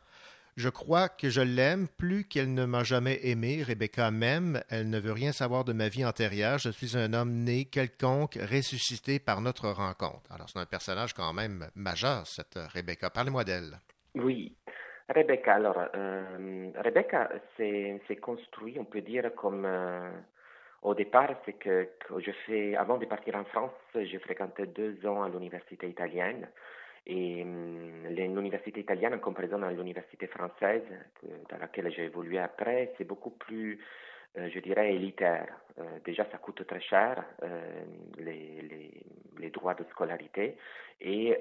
[0.57, 3.63] Je crois que je l'aime plus qu'elle ne m'a jamais aimé.
[3.63, 4.63] Rebecca m'aime.
[4.71, 6.57] Elle ne veut rien savoir de ma vie antérieure.
[6.57, 10.33] Je suis un homme né quelconque, ressuscité par notre rencontre.
[10.33, 13.11] Alors, c'est un personnage quand même majeur, cette Rebecca.
[13.11, 13.81] Parlez-moi d'elle.
[14.15, 14.57] Oui.
[15.15, 17.29] Rebecca, alors, euh, Rebecca
[17.59, 19.67] s'est construit, on peut dire, comme.
[19.67, 20.11] Euh,
[20.81, 25.05] au départ, c'est que, que je fais, avant de partir en France, j'ai fréquenté deux
[25.07, 26.49] ans à l'université italienne.
[27.07, 30.83] Et l'université italienne, en comparaison à l'université française,
[31.49, 33.79] dans laquelle j'ai évolué après, c'est beaucoup plus,
[34.37, 35.49] je dirais, élitaire.
[35.79, 37.85] Euh, déjà, ça coûte très cher, euh,
[38.19, 40.57] les, droits de scolarité.
[41.01, 41.39] Et,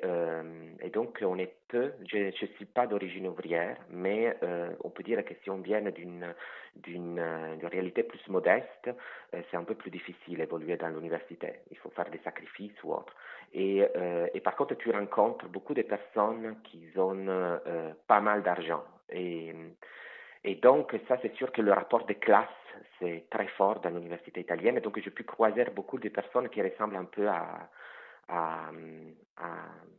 [0.93, 4.37] donc, on est peu, je ne suis pas d'origine ouvrière, mais
[4.83, 7.21] on peut dire que si on vient d'une
[7.63, 8.89] réalité plus modeste,
[9.31, 11.53] c'est un peu plus difficile d'évoluer dans l'université.
[11.71, 13.13] Il faut faire des sacrifices ou autre.
[13.55, 18.43] Et, euh, et, par contre, tu rencontres beaucoup de personnes qui ont euh, pas mal
[18.43, 18.83] d'argent.
[19.09, 19.53] Et,
[20.47, 22.47] et, donc, ça, c'est sûr que le rapport de classe,
[22.99, 24.77] c'est très fort dans l'université italienne.
[24.77, 27.69] Et donc, j'ai pu croiser beaucoup de personnes qui ressemblent un peu à,
[28.29, 28.69] à,
[29.37, 29.51] à,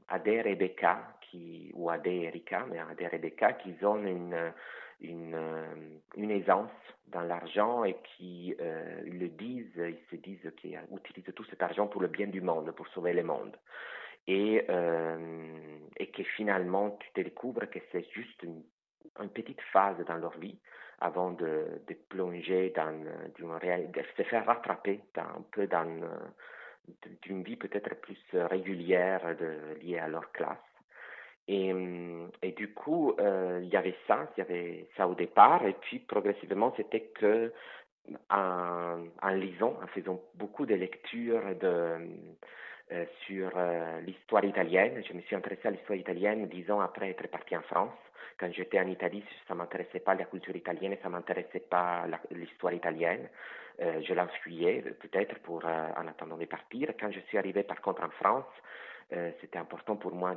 [0.09, 4.53] à des Rebecca, qui, ou à des Erika, mais à des Rebecca, qui ont une
[5.01, 6.71] une, aisance
[7.09, 11.87] dans l'argent et qui euh, le disent, ils se disent qu'ils utilisent tout cet argent
[11.87, 13.57] pour le bien du monde, pour sauver le monde.
[14.27, 15.57] Et, euh,
[15.99, 18.63] et que finalement, tu te découvres que c'est juste une,
[19.23, 20.59] une, petite phase dans leur vie
[21.01, 21.67] avant de,
[22.09, 22.93] plonger dans,
[23.39, 26.01] une, de se faire rattraper un peu dans
[27.23, 29.21] d'une vie peut-être plus régulière
[29.83, 30.57] liée à leur classe.
[31.49, 31.73] Et,
[32.43, 35.75] et, du coup, euh, il y avait ça, il y avait ça au départ, et
[35.75, 37.53] puis progressivement, c'était que
[38.31, 38.99] en,
[39.33, 41.99] lisant, en faisant beaucoup de lectures euh,
[43.27, 47.27] sur euh, l'histoire italienne, je me suis intéressé à l'histoire italienne dix ans après être
[47.29, 47.99] parti en France.
[48.39, 53.29] Quand j'étais en Italie, ça m'intéressait pas la culture italienne, ça m'intéressait pas l'histoire italienne.
[53.81, 56.93] Euh, je l'enfuyais peut-être pour en attendant de partir.
[56.99, 58.45] Quand je suis arrivé par contre en France,
[59.13, 60.31] euh, c'était important pour moi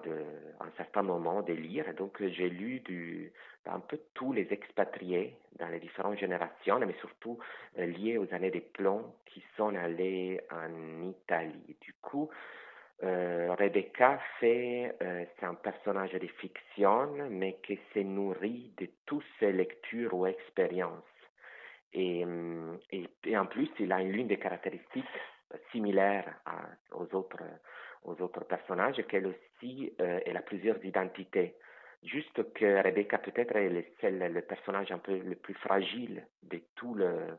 [0.59, 1.91] à un certain moment de lire.
[1.95, 3.31] Donc, j'ai lu
[3.65, 7.39] un peu tous les expatriés dans les différentes générations, mais surtout
[7.79, 11.75] euh, liés aux années des plombs qui sont allés en Italie.
[11.81, 12.29] Du coup,
[13.03, 19.51] euh, Rebecca euh, c'est un personnage de fiction, mais qui se nourrit de toutes ses
[19.51, 21.03] lectures ou expériences.
[21.93, 22.23] Et,
[23.25, 25.05] et en plus, il a une l'une des caractéristiques
[25.71, 26.35] similaires
[26.91, 27.41] aux autres
[28.03, 31.55] aux autres personnages, qu'elle aussi, euh, a plusieurs identités.
[32.03, 37.37] Juste que Rebecca peut-être est le, personnage un peu le plus fragile de tout le,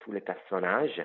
[0.00, 1.00] tous les personnages,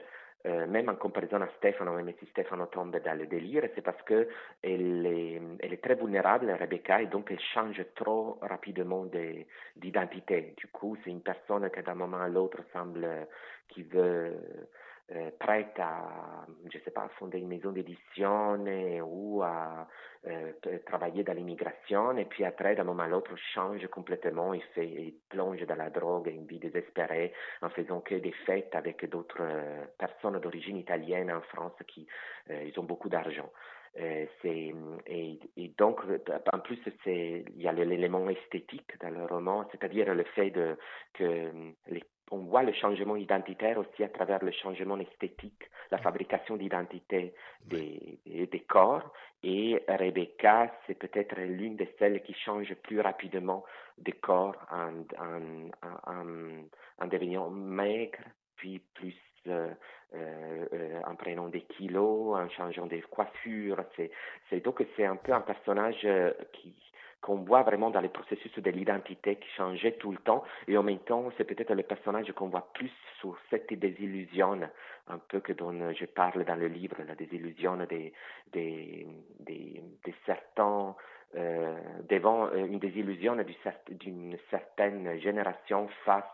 [0.45, 4.27] même en comparaison à Stefano, même si Stefano tombe dans le délire, c'est parce que
[4.63, 9.05] elle est, elle est très vulnérable, Rebecca, et donc elle change trop rapidement
[9.75, 10.53] d'identité.
[10.57, 13.07] Du coup, c'est une personne qui d'un moment à l'autre semble
[13.67, 14.35] qui veut
[15.11, 18.63] euh, prête à, je sais pas, fonder une maison d'édition
[19.03, 19.87] ou à
[20.27, 20.51] euh,
[20.85, 25.65] travailler dans l'immigration et puis après, d'un moment à l'autre, change complètement, il, fait, plonge
[25.65, 30.39] dans la drogue, une vie désespérée en faisant que des fêtes avec d'autres euh, personnes
[30.39, 32.07] d'origine italienne en France qui
[32.49, 33.49] ils ont beaucoup d'argent.
[33.99, 35.99] Euh, et, et, donc,
[36.53, 40.53] en plus, il y a l'élément esthétique dans le roman, c'est-à-dire le fait
[41.13, 41.51] que
[41.87, 47.33] les, on voit le changement identitaire aussi à travers le changement esthétique, la fabrication d'identité
[47.65, 49.13] des, des, corps.
[49.43, 53.63] Et Rebecca, c'est peut-être l'une de celles qui change plus rapidement
[53.97, 55.69] de corps en, en,
[56.07, 56.25] en,
[56.99, 58.19] en devenant maigre,
[58.55, 59.15] puis plus
[59.47, 59.69] euh,
[60.13, 63.81] euh, euh, en prenant des kilos, en changeant des coiffures.
[63.95, 64.11] C'est,
[64.49, 66.05] c'est donc c'est un peu un personnage
[66.51, 66.75] qui
[67.21, 70.83] qu'on voit vraiment dans le processus de l'identité qui changeait tout le temps et en
[70.83, 74.59] même temps c'est peut-être le personnage qu'on voit plus sur cette désillusion
[75.07, 78.13] un peu que dont je parle dans le livre la désillusion des,
[78.51, 79.07] des,
[79.39, 80.95] des certains
[81.33, 83.37] euh, devant euh, une désillusion
[83.89, 86.25] d'une certaine génération face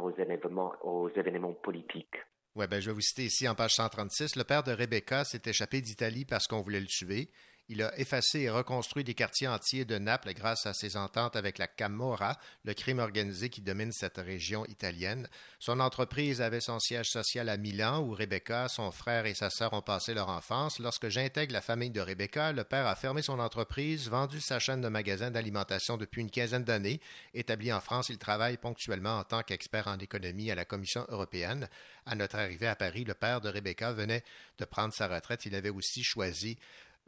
[0.00, 2.16] aux, événements, aux événements politiques.
[2.54, 4.36] Ouais, ben, je vais vous citer ici en page 136.
[4.36, 7.28] Le père de Rebecca s'est échappé d'Italie parce qu'on voulait le tuer.
[7.68, 11.58] Il a effacé et reconstruit des quartiers entiers de Naples grâce à ses ententes avec
[11.58, 15.28] la Camorra, le crime organisé qui domine cette région italienne.
[15.58, 19.72] Son entreprise avait son siège social à Milan, où Rebecca, son frère et sa sœur
[19.72, 20.80] ont passé leur enfance.
[20.80, 24.80] Lorsque j'intègre la famille de Rebecca, le père a fermé son entreprise, vendu sa chaîne
[24.80, 27.00] de magasins d'alimentation depuis une quinzaine d'années.
[27.32, 31.68] Établi en France, il travaille ponctuellement en tant qu'expert en économie à la Commission européenne.
[32.06, 34.24] À notre arrivée à Paris, le père de Rebecca venait
[34.58, 35.46] de prendre sa retraite.
[35.46, 36.58] Il avait aussi choisi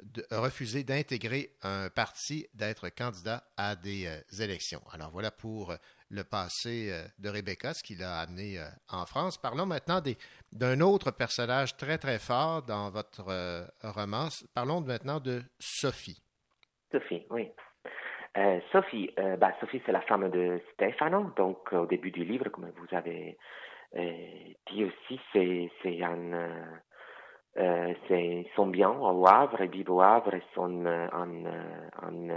[0.02, 4.80] de refuser d'intégrer un parti, d'être candidat à des euh, élections.
[4.92, 5.76] Alors voilà pour euh,
[6.10, 8.58] le passé euh, de Rebecca, ce qui l'a amené
[8.90, 9.38] en France.
[9.38, 10.00] Parlons maintenant
[10.52, 13.24] d'un autre personnage très très fort dans votre
[13.82, 14.28] roman.
[14.54, 16.20] Parlons maintenant de Sophie.
[16.92, 17.50] Sophie, oui.
[18.72, 21.30] Sophie, bah, Sophie, c'est la femme de Stefano.
[21.36, 23.38] Donc, au début du livre, comme vous avez
[23.92, 26.82] dit aussi, c'est un,
[27.56, 31.44] euh, c'est, sont bien au Havre, ils vivent au Havre, sont en,
[32.02, 32.28] en,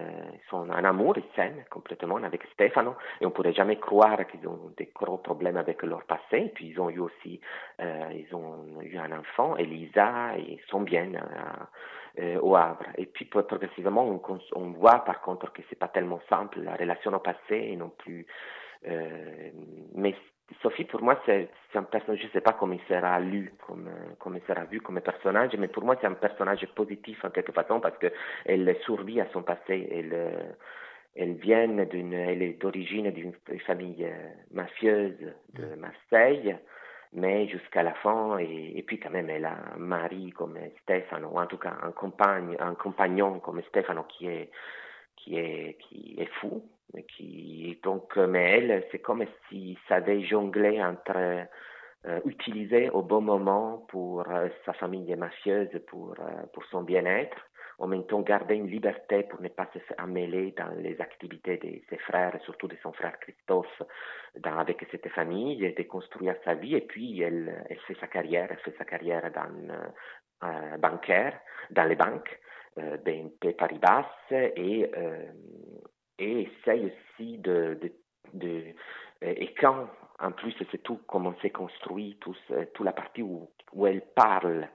[0.50, 4.72] sont en amour, ils s'aiment complètement avec Stefano et on pourrait jamais croire qu'ils ont
[4.78, 6.38] des gros problèmes avec leur passé.
[6.38, 7.42] Et puis ils ont eu aussi,
[7.82, 12.86] euh, ils ont eu un enfant, Elisa, et ils sont bien euh, euh au Havre.
[12.98, 14.22] Et puis progressivement, on,
[14.56, 17.90] on voit par contre que c'est pas tellement simple la relation au passé et non
[17.90, 18.28] plus.
[18.88, 19.50] Euh,
[19.96, 20.16] mais
[20.62, 23.90] Sophie, pour moi, c'est un personnage, je ne sais pas comment il sera lu, comme,
[24.20, 27.52] comme il sera vu comme personnage, mais pour moi, c'est un personnage positif en quelque
[27.52, 29.88] façon parce qu'elle survit à son passé.
[29.92, 30.56] Elle,
[31.18, 33.34] elle vient d'une, elle est d'origine d'une
[33.66, 35.18] famille euh, mafieuse
[35.54, 35.80] de mm.
[35.80, 36.56] Marseille,
[37.14, 41.40] mais jusqu'à la fin, et, puis quand même, elle a un mari comme Stefano, ou
[41.40, 44.50] en tout cas un, compagne, un compagnon comme Stefano qui est,
[45.18, 46.64] qui est, qui est fou,
[47.10, 51.48] qui, donc, mais elle, c'est comme s'il savait jongler entre
[52.08, 57.36] euh, utiliser au bon moment pour euh, sa famille mafieuse, pour, euh, pour son bien-être,
[57.80, 61.58] en même temps garder une liberté pour ne pas se faire mêler dans les activités
[61.58, 63.82] de ses frères, surtout de son frère Christophe,
[64.40, 66.76] dans, avec cette famille, de construire sa vie.
[66.76, 71.38] Et puis, elle, elle fait sa carrière, elle fait sa carrière dans, bancaire,
[71.72, 72.40] dans les banques,
[72.78, 74.90] BNP Paribas, et
[76.20, 77.80] et essaye aussi de,
[78.44, 78.74] euh,
[79.22, 79.88] et quand
[80.20, 82.36] en plus c'est tout comment c'est construit, tout,
[82.74, 84.68] toute la partie où, où elle parle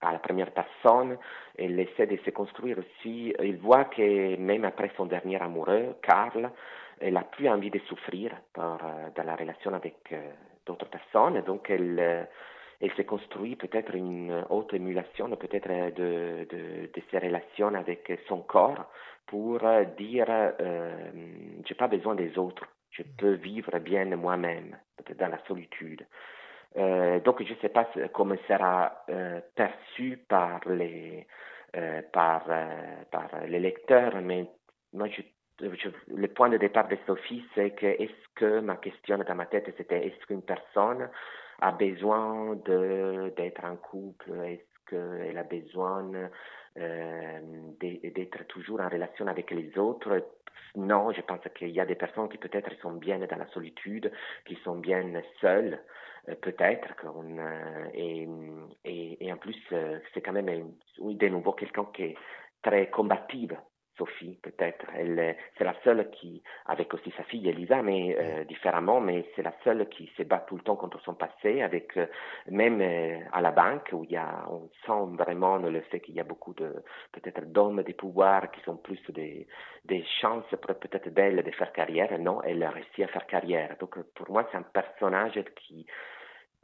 [0.00, 1.16] à la première personne,
[1.56, 6.50] elle essaie de se construire aussi, il voit que même après son dernier amoureux, Karl,
[7.00, 8.76] elle a plus envie de souffrir euh,
[9.14, 10.32] dans la relation avec euh,
[10.66, 12.28] d'autres personnes, donc elle,
[12.82, 18.42] elle se construit peut-être une autre émulation, peut-être de, de, de ses relations avec son
[18.42, 18.90] corps,
[19.26, 19.60] pour
[19.96, 21.10] dire euh,
[21.64, 26.04] j'ai pas besoin des autres, je peux vivre bien moi-même, peut-être dans la solitude.
[26.76, 31.26] Euh, donc je ne sais pas comment sera euh, perçu par les
[31.76, 34.46] euh, par euh, par les lecteurs, mais
[34.92, 35.22] moi je,
[36.08, 39.72] le point de départ de Sophie, c'est que est-ce que ma question dans ma tête
[39.76, 41.08] c'était est-ce qu'une personne
[41.62, 46.10] a besoin d'être en couple, est-ce qu'elle a besoin
[46.76, 47.40] euh,
[47.80, 50.26] d'être toujours en relation avec les autres?
[50.74, 54.10] Non, je pense qu'il y a des personnes qui peut-être sont bien dans la solitude,
[54.44, 55.04] qui sont bien
[55.40, 55.78] seules,
[56.28, 56.88] euh, peut-être.
[57.06, 59.56] Euh, et, en plus,
[60.12, 62.16] c'est quand même, de nouveau quelqu'un qui est
[62.62, 63.56] très combative
[64.02, 64.84] Sophie, peut-être.
[64.96, 69.42] Elle, c'est la seule qui, avec aussi sa fille Elisa, mais euh, différemment, mais c'est
[69.42, 72.06] la seule qui se bat tout le temps contre son passé, avec euh,
[72.48, 76.16] même euh, à la banque où il y a, on sent vraiment le fait qu'il
[76.16, 76.82] y a beaucoup de
[77.12, 79.46] peut-être d'hommes des pouvoirs qui sont plus des,
[79.84, 82.18] des chances peut-être d'elle de faire carrière.
[82.18, 83.76] Non, elle a réussi à faire carrière.
[83.78, 85.86] Donc pour moi, c'est un personnage qui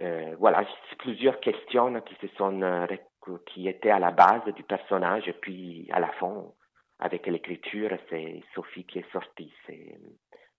[0.00, 0.64] euh, voilà,
[0.98, 2.62] plusieurs questions qui se sont
[3.46, 6.44] qui étaient à la base du personnage, puis à la fin,
[6.98, 9.52] avec l'écriture, c'est Sophie qui est sortie.
[9.66, 9.98] C'est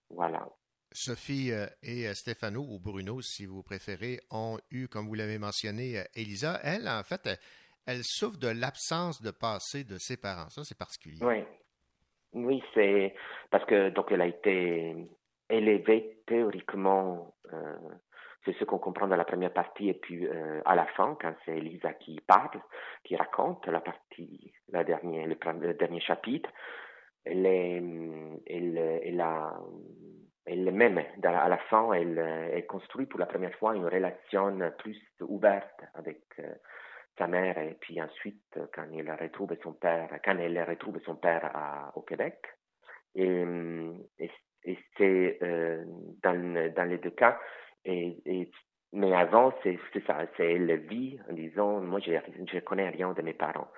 [0.10, 0.48] voilà.
[0.92, 5.38] Sophie euh, et euh, Stéphano, ou Bruno, si vous préférez, ont eu, comme vous l'avez
[5.38, 6.60] mentionné, euh, Elisa.
[6.64, 7.30] Elle, en fait,
[7.86, 10.50] elle, souffre de l'absence de passé de ses parents.
[10.50, 11.20] Ça, c'est particulier.
[11.22, 11.44] Oui.
[12.32, 13.16] Oui, c'est
[13.50, 14.96] parce que donc elle a été
[15.50, 17.34] élevée théoriquement
[18.46, 21.34] c'est ce qu'on comprend dans la première partie et puis euh, à la fin, quand
[21.46, 22.62] c'est Elisa qui parle,
[23.04, 26.50] qui raconte la partie, la dernière, le, dernier chapitre,
[27.26, 27.84] elle est,
[28.48, 29.60] elle, elle a,
[30.46, 35.00] elle même, à la fin, elle, elle, construit pour la première fois une relation plus
[35.22, 36.54] ouverte avec euh,
[37.18, 41.52] sa mère et puis ensuite quand elle retrouve son père, quand elle retrouve son père
[41.54, 42.38] à, au Québec.
[43.16, 43.44] Et,
[44.20, 45.84] et, c'est euh,
[46.24, 47.40] dans, dans les deux cas,
[47.86, 48.50] et,
[48.92, 53.22] mais avant, c'est ça, c'est la vie en disant, moi, je ne connais rien de
[53.22, 53.70] mes parents.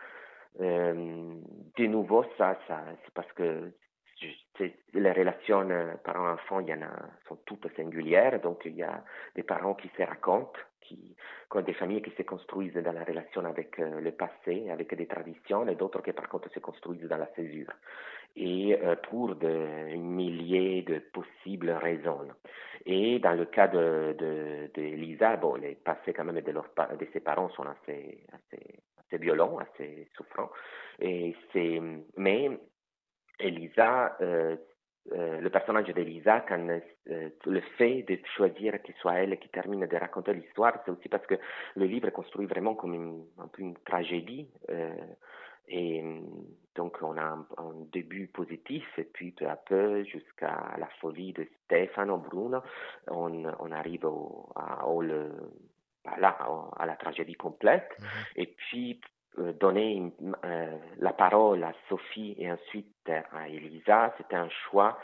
[0.59, 1.33] Euh,
[1.77, 3.71] de nouveau, ça, ça c'est parce que
[4.93, 6.91] les relations euh, parents-enfants, il y en a,
[7.27, 8.39] sont toutes singulières.
[8.41, 9.03] Donc, il y a
[9.35, 11.15] des parents qui se racontent, qui,
[11.65, 15.67] des familles qui se construisent dans la relation avec euh, le passé, avec des traditions,
[15.67, 17.71] et d'autres qui, par contre, se construisent dans la césure.
[18.35, 22.27] Et euh, pour de milliers de possibles raisons.
[22.85, 26.69] Et dans le cas de, de, de Lisa, bon, les passés quand même de, leur,
[26.99, 30.49] de ses parents sont assez, assez, assez violents, assez souffrants.
[30.99, 31.79] Et c'est,
[32.17, 32.49] mais
[33.39, 34.55] Elisa, euh,
[35.13, 36.67] euh, le personnage d'Elisa, quand
[37.07, 41.25] le fait de choisir ce soit elle qui termine de raconter l'histoire, c'est aussi parce
[41.25, 41.35] que
[41.75, 44.47] le livre est construit vraiment comme un peu une tragédie.
[45.71, 46.03] Et
[46.75, 47.45] donc on a un,
[47.91, 52.61] début positif et puis peu à peu jusqu'à la folie de Stefano Bruno,
[53.07, 55.31] on, on arrive au, à, au, le,
[56.05, 57.89] à la tragédie complète.
[57.99, 58.31] Mm-hmm.
[58.37, 59.01] Et puis
[59.39, 60.11] euh, donner
[60.43, 64.99] euh, la parole à Sophie et ensuite à Elisa, c'était un choix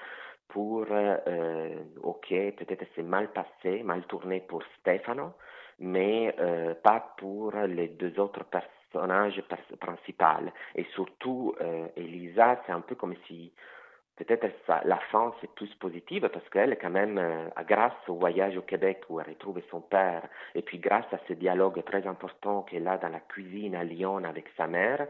[0.50, 5.32] pour, euh, ok, peut-être c'est mal passé, mal tourné pour Stefano,
[5.80, 6.36] mais
[6.84, 8.44] pas pour les deux autres
[8.92, 9.42] personnages
[9.80, 10.52] principaux.
[10.76, 11.56] Et surtout,
[11.96, 13.52] Elisa, c'est un peu comme si
[14.18, 14.48] peut-être
[14.84, 19.04] la fin c'est plus positive parce qu'elle quand même, euh, grâce au voyage au Québec
[19.10, 20.24] où elle retrouve son père
[20.56, 24.24] et puis grâce à ce dialogue très important qu'elle a dans la cuisine à Lyon
[24.24, 25.08] avec sa mère,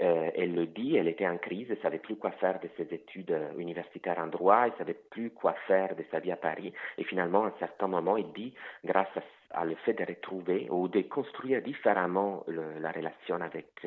[0.00, 2.94] euh, elle le dit, elle était en crise, elle savait plus quoi faire de ses
[2.94, 6.72] études euh, universitaires en droit, elle savait plus quoi faire de sa vie à Paris
[6.98, 8.54] et finalement à un certain moment elle dit,
[8.84, 9.20] grâce à,
[9.64, 13.86] le fait de retrouver ou de construire différemment la relation avec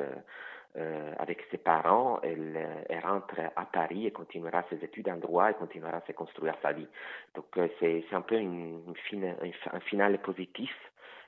[0.77, 5.17] euh, avec ses parents, elle, euh, elle, rentre à Paris et continuera ses études en
[5.17, 6.87] droit et continuera à se construire sa vie.
[7.33, 10.71] Donc euh, c'est un peu un final positif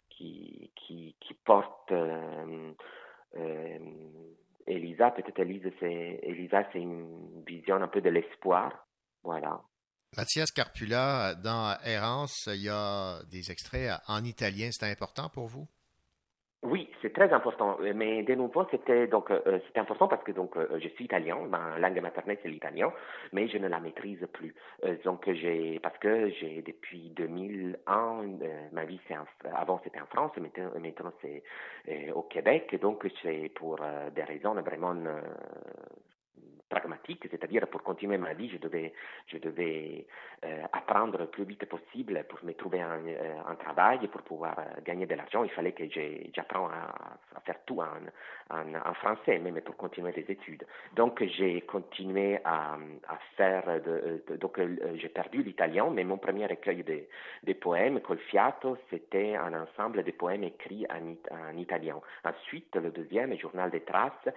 [0.09, 2.71] qui, qui, qui porte euh,
[3.35, 3.79] euh,
[4.67, 5.09] Elisa.
[5.11, 8.85] Peut-être Elisa, c'est une vision un peu de l'espoir.
[9.23, 9.61] Voilà.
[10.17, 14.67] Mathias Carpula, dans Errance, il y a des extraits en italien.
[14.71, 15.67] C'est important pour vous?
[16.63, 17.77] Oui, c'est très important.
[17.95, 21.37] Mais de nouveau, c'était donc euh, c'était important parce que donc euh, je suis italien,
[21.49, 22.91] ma langue maternelle c'est l'italien,
[23.31, 24.53] mais je ne la maîtrise plus.
[24.83, 28.25] Euh, donc j'ai parce que j'ai depuis 2001
[28.73, 29.15] ma vie c'est
[29.55, 31.41] avant c'était en France, maintenant, maintenant c'est
[32.13, 33.79] au Québec, donc c'est pour
[34.13, 34.93] des raisons vraiment
[36.71, 38.93] pragmatique, c'est-à-dire pour continuer ma vie, je devais,
[39.27, 40.05] je devais
[40.43, 44.57] euh, apprendre le plus vite possible pour me trouver un, euh, un travail, pour pouvoir
[44.57, 45.43] euh, gagner de l'argent.
[45.43, 45.83] Il fallait que
[46.33, 50.65] j'apprends à, faire tout en, français, même pour continuer les études.
[50.95, 52.77] Donc j'ai continué à,
[53.35, 53.63] faire,
[54.39, 54.59] donc
[54.95, 60.43] j'ai perdu l'italien, mais mon premier recueil de, poèmes, Colfiato, c'était un ensemble de poèmes
[60.43, 61.99] écrits en, en italien.
[62.23, 64.27] Ensuite, le deuxième, Journal des traces,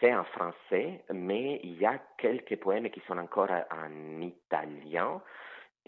[0.00, 5.20] c'est en français, mais il y a quelques poèmes qui sont encore en italien.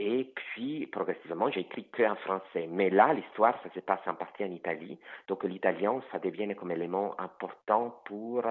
[0.01, 2.69] Et puis, progressivement, j'ai écrit que en français.
[2.71, 4.97] Mais là, l'histoire, ça se passe en partie en Italie.
[5.27, 8.45] Donc, l'italien, ça devient comme élément important pour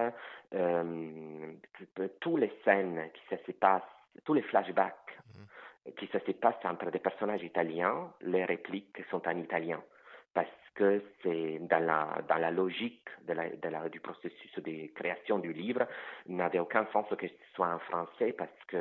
[0.54, 1.52] euh,
[2.20, 3.82] tous les scènes qui se passent,
[4.24, 4.94] tous les flashbacks
[5.32, 5.94] mm-hmm.
[5.94, 9.82] qui se passent entre des personnages italiens, les répliques sont en italien.
[10.34, 13.08] Parce que c'est dans la, dans la logique
[13.92, 15.86] du processus de création du livre,
[16.26, 18.78] n'avait aucun sens que ce soit en français parce que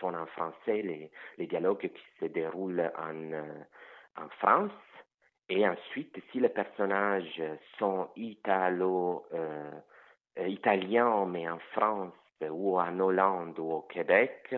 [0.00, 4.72] sont en français les, les dialogues qui se déroulent en, en France.
[5.48, 7.40] Et ensuite, si les personnages
[7.78, 9.70] sont italo, euh,
[10.48, 12.12] italiens, mais en France,
[12.42, 14.54] ou en Hollande ou au Québec,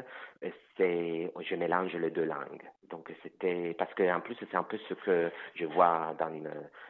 [0.76, 2.68] c'est, je mélange les deux langues.
[2.90, 6.32] Donc c'était parce que en plus c'est un peu ce que je vois dans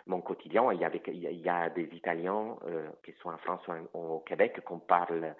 [0.06, 0.72] mon quotidien.
[0.72, 3.62] Il y, a des, il y a des Italiens euh, qui sont en France
[3.94, 5.34] ou, au Québec qu'on parle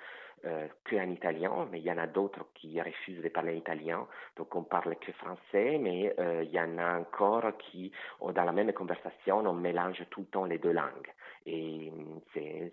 [0.45, 4.07] euh, que en italien, mais il y en a d'autres qui refusent de parler italien,
[4.37, 7.91] donc on parle que français, mais euh, il y en a encore qui,
[8.21, 11.13] dans la même conversation, on mélange tout le temps les deux langues.
[11.47, 11.93] Et
[12.33, 12.73] c'est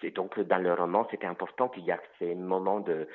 [0.00, 3.08] c'est donc dans le roman, c'était important qu'il y ait ces moments de,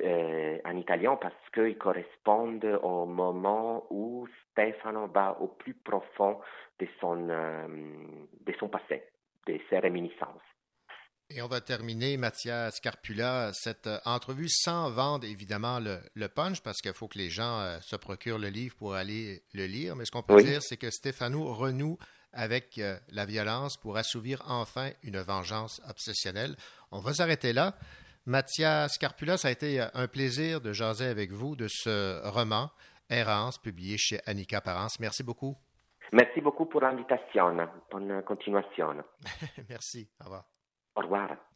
[0.00, 6.38] euh, en italien parce qu'ils correspondent au moment où Stefano va au plus profond
[6.78, 7.66] de son, euh,
[8.46, 9.02] de son passé,
[9.46, 10.42] de ses réminiscences.
[11.30, 16.62] Et on va terminer, Mathias Carpula, cette euh, entrevue sans vendre évidemment le, le punch
[16.62, 19.94] parce qu'il faut que les gens se procurent le livre pour aller le lire.
[19.94, 21.98] Mais ce qu'on peut dire, c'est que Stefano renoue
[22.32, 26.56] avec euh, la violence pour assouvir enfin une vengeance obsessionnelle.
[26.90, 27.74] On va s'arrêter là.
[28.26, 32.70] Mathias Scarpula, ça a été euh, un plaisir de jaser avec vous de ce roman,
[33.10, 35.00] Errance, publié chez Annika Parence.
[35.00, 35.56] Merci beaucoup.
[36.12, 37.56] Merci beaucoup pour l'invitation.
[37.90, 38.96] Bonne continuation.
[39.68, 40.08] Merci.
[40.20, 40.44] Au revoir.
[40.94, 41.47] Au revoir.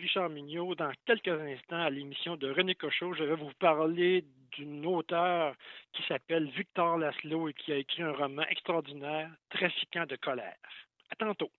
[0.00, 0.74] Richard Mignot.
[0.74, 5.54] Dans quelques instants, à l'émission de René Cochot, je vais vous parler d'une auteure
[5.92, 10.56] qui s'appelle Victor Laszlo et qui a écrit un roman extraordinaire, Trafiquant de colère.
[11.10, 11.50] À tantôt.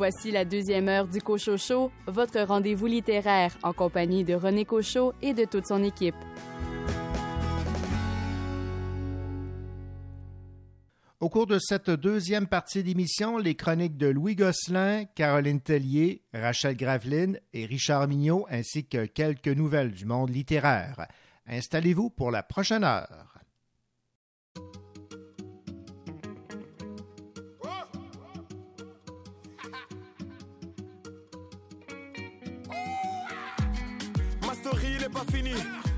[0.00, 5.34] Voici la deuxième heure du Cochocho, votre rendez-vous littéraire en compagnie de René Cochot et
[5.34, 6.14] de toute son équipe.
[11.20, 16.78] Au cours de cette deuxième partie d'émission, les chroniques de Louis Gosselin, Caroline Tellier, Rachel
[16.78, 21.08] Graveline et Richard Mignot, ainsi que quelques nouvelles du monde littéraire.
[21.46, 23.29] Installez-vous pour la prochaine heure.
[35.24, 35.32] Pas.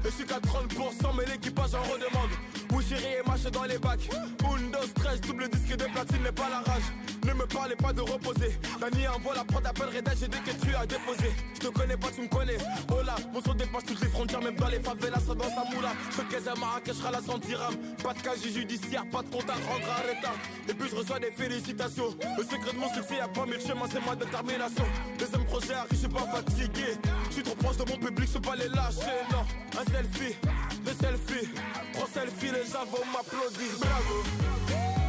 [0.04, 2.30] Je suis qu'à 30%, mais l'équipage en redemande.
[2.68, 4.08] Boucherie et marche dans les bacs.
[4.44, 7.11] Windows 13, double disque de platine n'est pas la rage.
[7.24, 8.58] Ne me parlez pas de reposer.
[8.80, 11.30] Dani envoie la prod, appelle Reda, j'ai que tu as déposé.
[11.54, 12.58] Je te connais pas, tu me connais.
[12.90, 15.64] Oh là, mon son dépasse toutes les frontières, même dans les favelas, ça dans sa
[15.72, 15.92] moula.
[16.10, 17.76] Je qu'est à Marrakech, la 100 dirhams.
[18.02, 20.34] Pas de casier judiciaire, pas de compte à rendre à retard.
[20.68, 22.16] Et puis je reçois des félicitations.
[22.36, 24.84] Le secret de mon succès, y'a pas mille chemins, c'est ma détermination.
[25.18, 26.98] Deuxième projet arrive, je suis pas fatigué.
[27.28, 29.44] Je suis trop proche de mon public, je peux pas les lâcher, non.
[29.78, 30.36] Un selfie,
[30.84, 31.48] deux selfies,
[31.92, 33.70] trois selfies, les gens vont m'applaudir.
[33.78, 35.01] Bravo.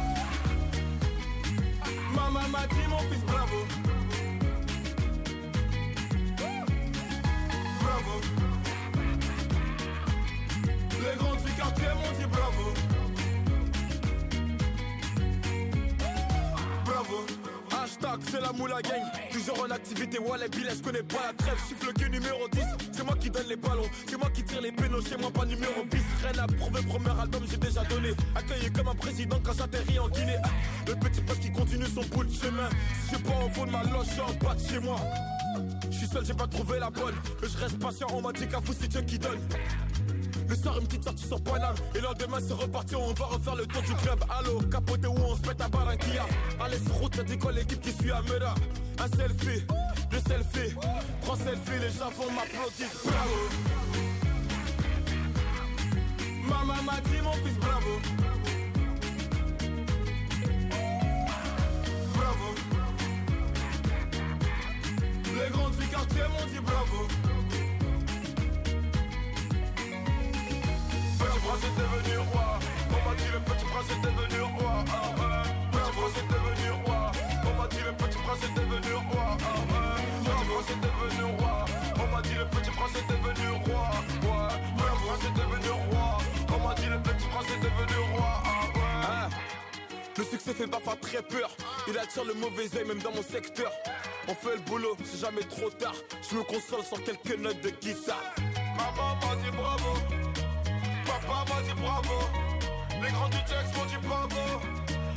[2.14, 3.56] Maman m'a dit mon fils bravo.
[7.82, 8.20] Bravo.
[11.00, 12.74] Les grands du quartier m'ont dit bravo.
[16.84, 17.43] Bravo.
[17.84, 19.02] Hashtag c'est la moula gang.
[19.30, 21.58] Toujours en activité, Wallet Billet, je connais pas la trêve.
[21.68, 22.62] Chiffre cul numéro 10
[22.92, 23.90] C'est moi qui donne les ballons.
[24.08, 27.20] C'est moi qui tire les pénaux Chez moi pas numéro 10 Rien à prouver, premier
[27.20, 28.12] album j'ai déjà donné.
[28.34, 30.38] Accueilli comme un président quand j'atterris en Guinée.
[30.42, 30.48] Ah,
[30.88, 32.70] Le petit poste qui continue son bout de chemin.
[33.06, 34.96] Si je pas au fond de ma loge, je en bas de chez moi.
[35.90, 37.14] Je suis seul, j'ai pas trouvé la bonne.
[37.42, 39.40] Mais je reste patient, on m'a dit qu'à vous c'est Dieu qui donne
[40.48, 41.74] le soir, une petite sortie sur Paname.
[41.94, 44.18] Et le lendemain, c'est reparti, on va refaire le tour du club.
[44.38, 46.26] Allô, capoté où on se met à Barranquilla.
[46.60, 48.54] Allez, sur route, dit quoi l'équipe qui suit à Mera
[48.98, 49.64] Un selfie,
[50.10, 50.74] deux selfies,
[51.22, 52.88] trois selfies, les gens vont m'applaudir.
[53.04, 54.04] Bravo.
[56.48, 58.00] Maman m'a dit, mon fils, bravo.
[62.14, 62.54] Bravo.
[65.34, 67.23] Les grands du quartier m'ont dit bravo.
[71.24, 72.58] Petit prince est devenu roi.
[72.90, 74.84] On m'a dit le petit prince est devenu roi?
[75.72, 77.00] Petit prince est devenu roi.
[77.44, 79.26] On m'a dit le petit prince est devenu roi?
[79.72, 80.04] Ouais.
[80.20, 81.64] Petit prince est devenu roi.
[81.96, 83.84] On m'a dit le petit prince est devenu roi?
[84.22, 84.52] Ouais.
[84.76, 86.18] Petit prince est devenu roi.
[86.52, 88.42] On m'a dit le petit prince est devenu roi?
[90.16, 91.50] Le succès fait parfois très peur.
[91.88, 93.72] Il attire le mauvais œil même dans mon secteur.
[94.28, 95.94] On fait le boulot, c'est jamais trop tard.
[96.30, 98.34] Je me console sur quelques notes de guitare.
[98.76, 99.94] Maman m'a dit bravo.
[101.14, 102.18] Papa m'a dit bravo.
[103.00, 104.42] Les grands du texte m'ont dit bravo.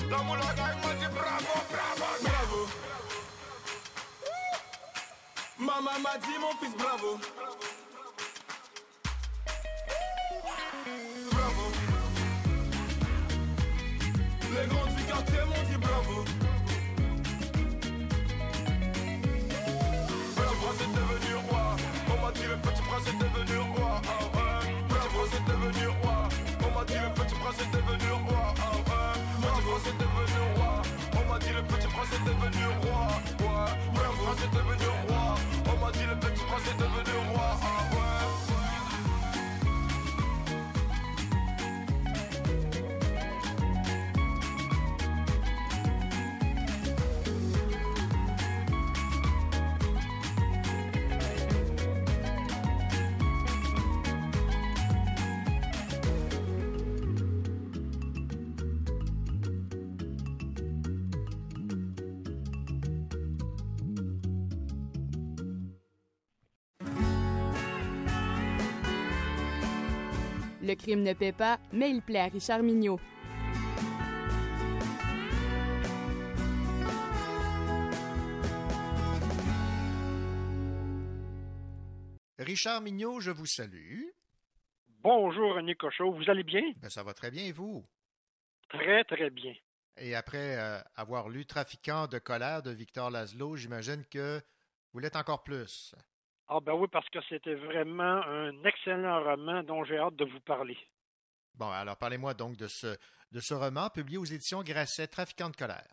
[0.09, 2.61] La moula gang m'a dit bravo, bravo, bravo.
[5.57, 7.19] Maman m'a dit mon fils bravo.
[11.31, 11.65] Bravo.
[14.53, 16.25] Les grands du quartier m'ont dit bravo.
[20.35, 21.75] Petit prince est devenu roi.
[22.07, 23.76] On m'a dit le petit prince est devenu roi?
[70.68, 72.99] Le crime ne paie pas, mais il plaît à Richard Mignot.
[82.38, 84.07] Richard Mignot, je vous salue.
[84.99, 86.11] Bonjour, René Cochot.
[86.11, 86.63] Vous allez bien?
[86.82, 87.88] Ben, ça va très bien, et vous?
[88.68, 89.53] Très, très bien.
[89.95, 94.41] Et après euh, avoir lu Trafiquant de colère de Victor Laszlo, j'imagine que
[94.91, 95.95] vous l'êtes encore plus.
[96.49, 100.39] Ah ben oui, parce que c'était vraiment un excellent roman dont j'ai hâte de vous
[100.39, 100.77] parler.
[101.55, 102.95] Bon, alors parlez-moi donc de ce,
[103.31, 105.87] de ce roman publié aux éditions Grasset, Trafiquant de colère.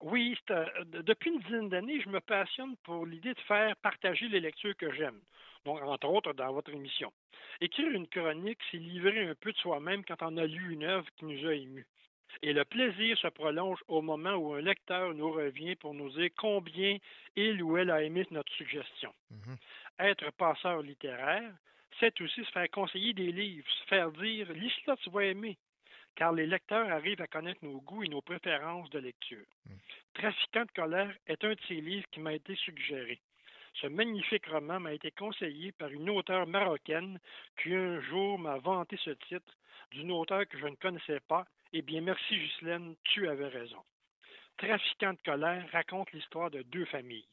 [0.00, 4.28] Oui, euh, de- depuis une dizaine d'années, je me passionne pour l'idée de faire partager
[4.28, 5.20] les lectures que j'aime.
[5.64, 7.12] Donc, entre autres, dans votre émission.
[7.60, 11.06] Écrire une chronique, c'est livrer un peu de soi-même quand on a lu une œuvre
[11.16, 11.86] qui nous a émus.
[12.42, 16.30] Et le plaisir se prolonge au moment où un lecteur nous revient pour nous dire
[16.36, 16.98] combien
[17.34, 19.12] il ou elle a aimé notre suggestion.
[19.98, 21.52] Être passeur littéraire,
[21.98, 25.56] c'est aussi se faire conseiller des livres, se faire dire lis-là, tu vas aimer,
[26.14, 29.46] car les lecteurs arrivent à connaître nos goûts et nos préférences de lecture.
[30.14, 33.20] Trafiquant de colère est un de ces livres qui m'a été suggéré.
[33.80, 37.18] Ce magnifique roman m'a été conseillé par une auteure marocaine
[37.62, 39.54] qui un jour m'a vanté ce titre
[39.90, 41.46] d'une auteure que je ne connaissais pas.
[41.72, 43.82] Eh bien, merci Ghislaine, tu avais raison.
[44.56, 47.28] Trafiquant de colère raconte l'histoire de deux familles.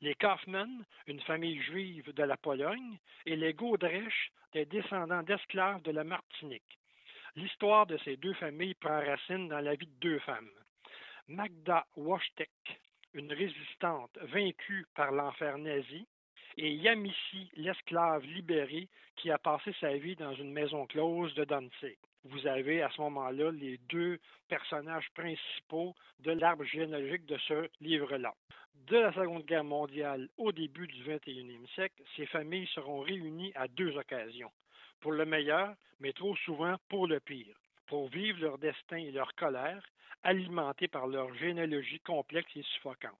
[0.00, 5.92] Les Kaufmann, une famille juive de la Pologne, et les Godrèche, des descendants d'esclaves de
[5.92, 6.78] la Martinique.
[7.36, 10.50] L'histoire de ces deux familles prend racine dans la vie de deux femmes.
[11.28, 12.50] Magda Wojtek,
[13.12, 16.06] une résistante vaincue par l'enfer nazi,
[16.56, 21.98] et Yamissi, l'esclave libéré qui a passé sa vie dans une maison close de Danzig.
[22.24, 24.18] Vous avez à ce moment-là les deux
[24.48, 28.34] personnages principaux de l'arbre généalogique de ce livre-là.
[28.86, 33.68] De la Seconde Guerre mondiale au début du 21e siècle, ces familles seront réunies à
[33.68, 34.50] deux occasions.
[35.00, 37.54] Pour le meilleur, mais trop souvent pour le pire.
[37.86, 39.84] Pour vivre leur destin et leur colère,
[40.22, 43.12] alimentés par leur généalogie complexe et suffocante.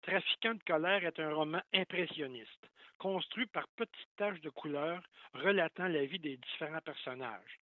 [0.00, 5.02] Trafiquant de colère est un roman impressionniste, construit par petites taches de couleur
[5.34, 7.61] relatant la vie des différents personnages.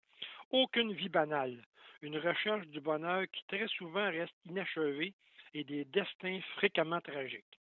[0.53, 1.62] Aucune vie banale,
[2.03, 5.14] une recherche du bonheur qui très souvent reste inachevée
[5.55, 7.61] et des destins fréquemment tragiques.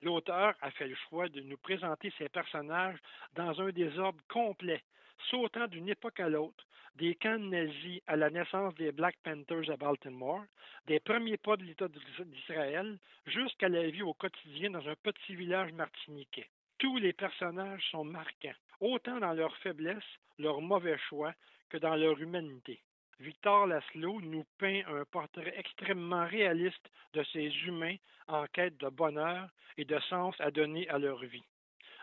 [0.00, 2.98] L'auteur a fait le choix de nous présenter ces personnages
[3.34, 4.82] dans un désordre complet,
[5.28, 6.64] sautant d'une époque à l'autre,
[6.94, 10.44] des camps nazis à la naissance des Black Panthers à Baltimore,
[10.86, 15.72] des premiers pas de l'État d'Israël, jusqu'à la vie au quotidien dans un petit village
[15.74, 16.48] martiniquais.
[16.78, 20.02] Tous les personnages sont marquants, autant dans leur faiblesse,
[20.38, 21.34] leur mauvais choix,
[21.70, 22.80] que dans leur humanité.
[23.20, 27.96] Victor Laszlo nous peint un portrait extrêmement réaliste de ces humains
[28.28, 31.44] en quête de bonheur et de sens à donner à leur vie.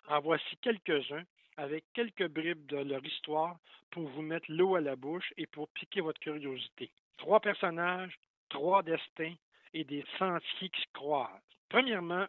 [0.08, 1.24] En voici quelques-uns
[1.58, 3.58] avec quelques bribes de leur histoire
[3.90, 6.92] pour vous mettre l'eau à la bouche et pour piquer votre curiosité.
[7.18, 8.18] Trois personnages,
[8.50, 9.34] trois destins
[9.74, 11.42] et des sentiers qui se croisent.
[11.68, 12.28] Premièrement,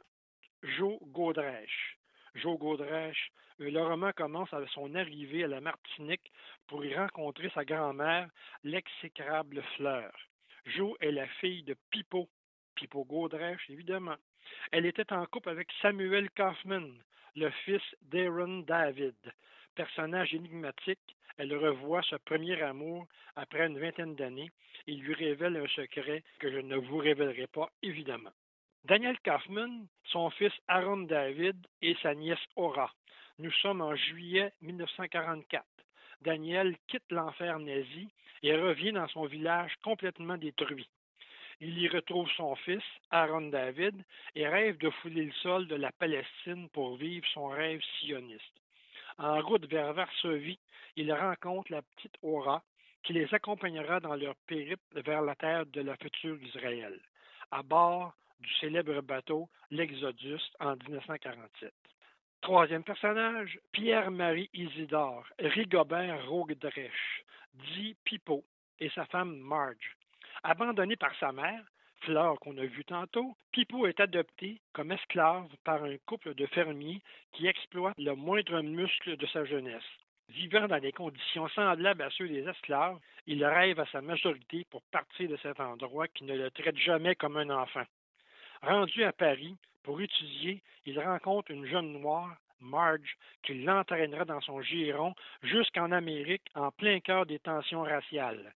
[0.63, 1.98] Joe Gaudrèche.
[2.39, 6.33] Joe Gaudrèche, euh, le roman commence avec son arrivée à la Martinique
[6.69, 8.29] pour y rencontrer sa grand-mère,
[8.63, 10.13] l'exécrable Fleur.
[10.65, 12.29] Jo est la fille de Pipo,
[12.75, 14.17] Pipo Gaudrèche, évidemment.
[14.71, 16.93] Elle était en couple avec Samuel Kaufman,
[17.35, 19.17] le fils d'Aaron David.
[19.75, 24.51] Personnage énigmatique, elle revoit ce premier amour après une vingtaine d'années
[24.87, 28.33] et lui révèle un secret que je ne vous révélerai pas, évidemment.
[28.85, 32.91] Daniel Kaufman, son fils Aaron David et sa nièce Aura.
[33.39, 35.65] Nous sommes en juillet 1944.
[36.23, 38.09] Daniel quitte l'enfer nazi
[38.43, 40.89] et revient dans son village complètement détruit.
[41.61, 44.01] Il y retrouve son fils, Aaron David,
[44.37, 48.55] et rêve de fouler le sol de la Palestine pour vivre son rêve sioniste.
[49.19, 50.61] En route vers Varsovie,
[50.97, 52.63] il rencontre la petite Aura,
[53.03, 56.99] qui les accompagnera dans leur périple vers la terre de la future Israël,
[57.51, 61.73] à bord du célèbre bateau l'Exodus en 1947.
[62.41, 67.25] Troisième personnage, Pierre-Marie Isidore, Rigobert Roguedrèche,
[67.75, 68.45] dit Pipo,
[68.81, 69.97] et sa femme Marge.
[70.45, 71.65] Abandonné par sa mère,
[72.03, 77.03] Fleur qu'on a vu tantôt, Pipo est adopté comme esclave par un couple de fermiers
[77.33, 79.83] qui exploitent le moindre muscle de sa jeunesse.
[80.29, 84.83] Vivant dans des conditions semblables à ceux des esclaves, il rêve à sa majorité pour
[84.93, 87.85] partir de cet endroit qui ne le traite jamais comme un enfant.
[88.63, 94.61] Rendu à Paris, pour étudier, il rencontre une jeune noire, Marge, qui l'entraînera dans son
[94.63, 98.53] giron jusqu'en Amérique en plein cœur des tensions raciales.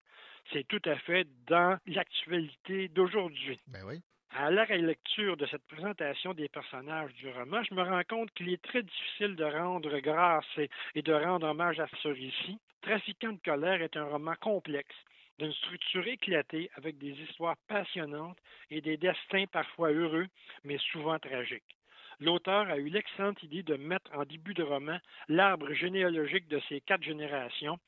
[0.52, 3.60] C'est tout à fait dans l'actualité d'aujourd'hui.
[3.68, 4.00] Ben oui.
[4.32, 8.48] À la lecture de cette présentation des personnages du roman, je me rends compte qu'il
[8.48, 12.58] est très difficile de rendre grâce et, et de rendre hommage à ce récit.
[12.80, 14.94] Trafiquant de colère est un roman complexe,
[15.40, 18.36] d'une structure éclatée avec des histoires passionnantes
[18.70, 20.26] et des destins parfois heureux,
[20.64, 21.76] mais souvent tragiques.
[22.20, 26.82] L'auteur a eu l'excellente idée de mettre en début de roman l'arbre généalogique de ces
[26.82, 27.78] quatre générations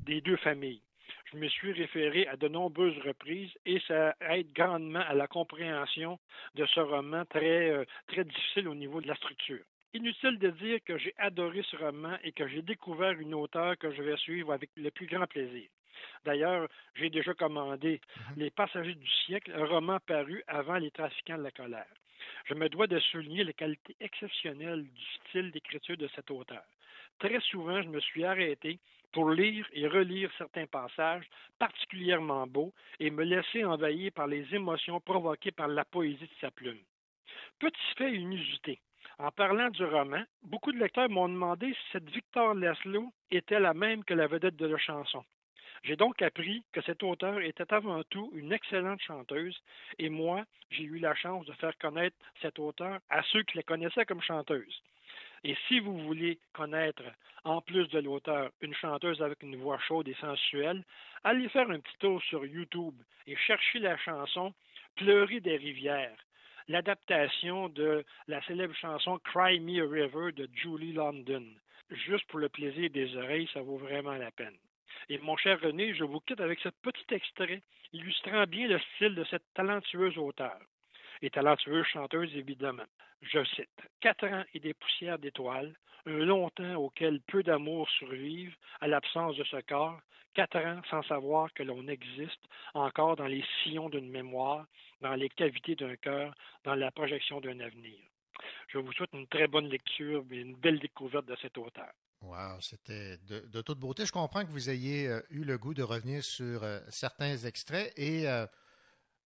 [0.00, 0.80] des deux familles.
[1.30, 6.18] Je me suis référé à de nombreuses reprises et ça aide grandement à la compréhension
[6.54, 7.84] de ce roman très, euh,
[8.24, 9.62] difficile au niveau de la structure.
[9.92, 13.92] Inutile de dire que j'ai adoré ce roman et que j'ai découvert une auteure que
[13.92, 15.68] je vais suivre avec le plus grand plaisir.
[16.24, 18.00] D'ailleurs, j'ai déjà commandé
[18.36, 21.86] Les Passagers du siècle, un roman paru avant Les Trafiquants de la colère.
[22.46, 26.62] Je me dois de souligner la qualité exceptionnelle du style d'écriture de cet auteur.
[27.18, 28.78] Très souvent, je me suis arrêté
[29.12, 31.28] pour lire et relire certains passages
[31.58, 36.50] particulièrement beaux et me laisser envahir par les émotions provoquées par la poésie de sa
[36.50, 36.80] plume.
[37.58, 38.80] Petit fait inusité.
[39.18, 43.74] En parlant du roman, beaucoup de lecteurs m'ont demandé si cette Victor Laszlo était la
[43.74, 45.22] même que la vedette de la chanson.
[45.84, 49.60] J'ai donc appris que cet auteur était avant tout une excellente chanteuse
[49.98, 53.64] et moi, j'ai eu la chance de faire connaître cet auteur à ceux qui la
[53.64, 54.82] connaissaient comme chanteuse.
[55.42, 57.02] Et si vous voulez connaître,
[57.42, 60.84] en plus de l'auteur, une chanteuse avec une voix chaude et sensuelle,
[61.24, 62.94] allez faire un petit tour sur YouTube
[63.26, 64.54] et cherchez la chanson
[64.94, 66.18] Pleurer des rivières,
[66.68, 71.46] l'adaptation de la célèbre chanson Cry Me a River de Julie London.
[71.90, 74.56] Juste pour le plaisir des oreilles, ça vaut vraiment la peine.
[75.08, 77.62] Et mon cher René, je vous quitte avec ce petit extrait
[77.92, 80.60] illustrant bien le style de cette talentueuse auteure
[81.22, 82.86] et talentueuse chanteuse, évidemment.
[83.22, 83.70] Je cite
[84.00, 85.74] Quatre ans et des poussières d'étoiles,
[86.06, 90.00] un long temps auquel peu d'amour survivent à l'absence de ce corps,
[90.34, 92.42] quatre ans sans savoir que l'on existe
[92.74, 94.66] encore dans les sillons d'une mémoire,
[95.00, 96.34] dans les cavités d'un cœur,
[96.64, 97.98] dans la projection d'un avenir.
[98.68, 101.92] Je vous souhaite une très bonne lecture et une belle découverte de cet auteur.
[102.22, 104.06] Wow, c'était de, toute beauté.
[104.06, 107.92] Je comprends que vous ayez euh, eu le goût de revenir sur euh, certains extraits
[107.96, 108.46] et euh,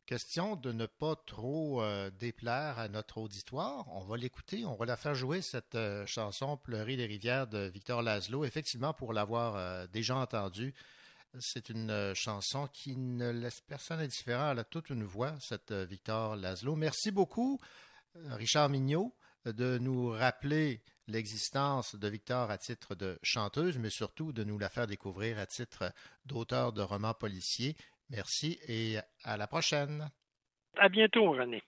[0.07, 1.83] question de ne pas trop
[2.19, 3.85] déplaire à notre auditoire.
[3.89, 8.03] On va l'écouter, on va la faire jouer cette chanson Pleurer les rivières de Victor
[8.03, 8.45] Laszlo.
[8.45, 10.75] Effectivement, pour l'avoir déjà entendue,
[11.41, 14.53] c'est une chanson qui ne laisse personne indifférent.
[14.53, 16.77] Elle a toute une voix, cette Victor Laszlo.
[16.77, 17.59] Merci beaucoup,
[18.15, 19.13] Richard Mignot,
[19.45, 24.69] de nous rappeler l'existence de Victor à titre de chanteuse, mais surtout de nous la
[24.69, 25.93] faire découvrir à titre
[26.25, 27.77] d'auteur de romans policiers.
[28.11, 30.11] Merci et à la prochaine.
[30.77, 31.63] À bientôt, René.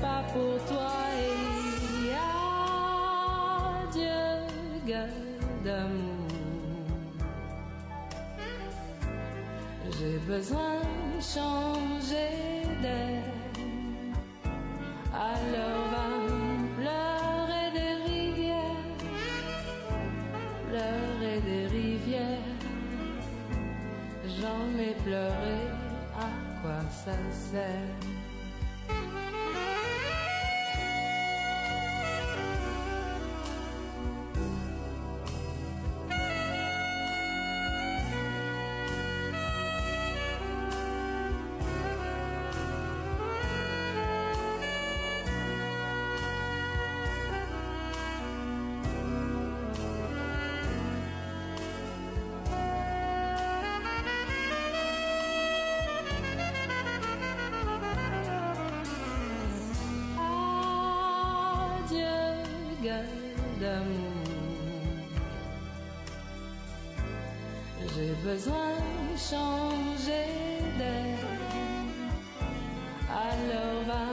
[0.00, 2.12] Pas pour toi et
[3.82, 5.06] adieu
[5.64, 6.26] d'amour.
[9.98, 10.76] J'ai besoin
[11.16, 12.32] de changer
[12.82, 13.24] d'air,
[15.12, 16.08] alors va
[21.40, 22.56] des rivières.
[24.40, 25.58] J'en ai pleuré,
[26.16, 26.30] à
[26.60, 28.07] quoi ça sert?
[69.30, 69.76] Alors
[73.86, 74.04] va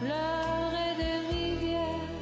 [0.00, 2.14] pleurer des rivières,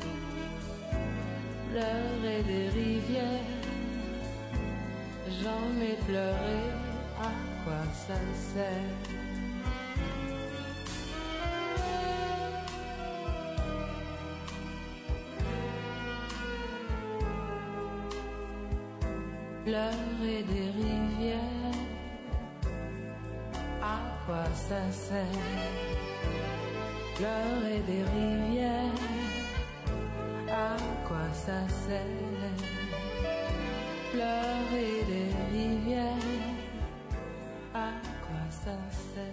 [1.71, 3.63] pleurer des rivières.
[5.43, 6.59] J'en ai pleuré,
[7.21, 7.33] à
[7.65, 8.19] quoi ça
[8.53, 8.93] sert?
[19.65, 21.54] pleurer des rivières.
[24.69, 25.27] Ça sert
[27.17, 29.01] Pleurer des rivières.
[30.49, 30.77] À
[31.07, 32.01] quoi ça sert?
[34.11, 36.17] Pleurer des rivières.
[37.75, 37.93] À
[38.27, 39.25] quoi ça sert?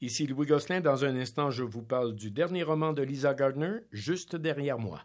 [0.00, 0.80] Ici Louis Gosselin.
[0.80, 5.02] Dans un instant, je vous parle du dernier roman de Lisa Gardner, juste derrière moi.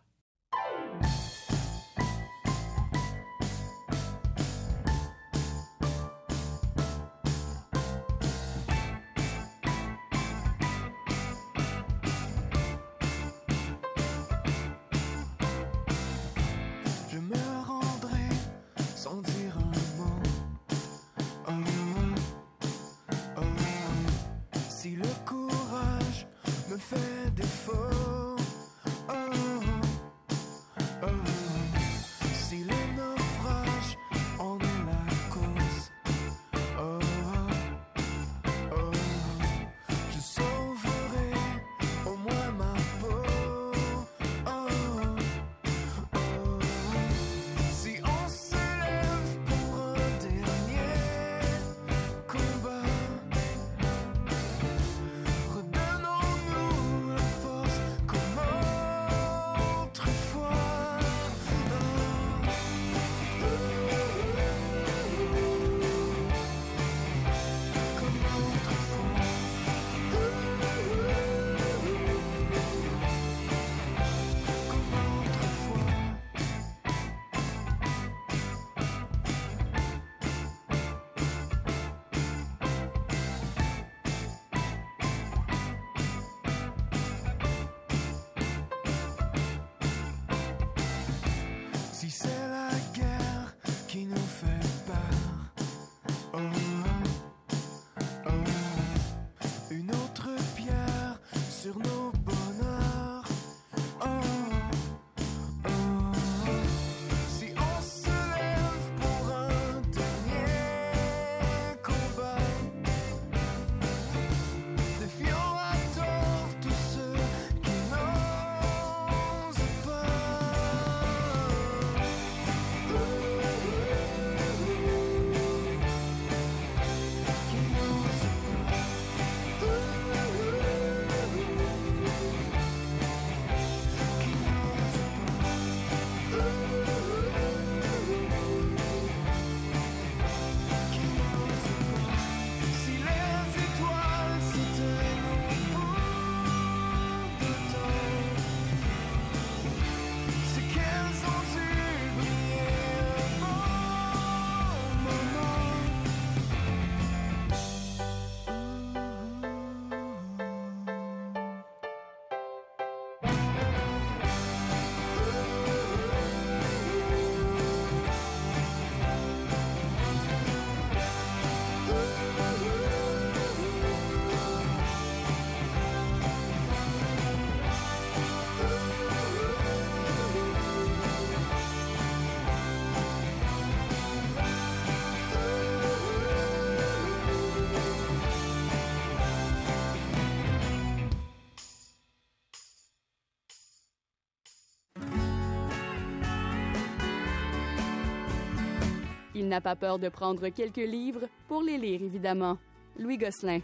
[199.53, 202.57] N'a pas peur de prendre quelques livres pour les lire, évidemment.
[202.97, 203.59] Louis Gosselin.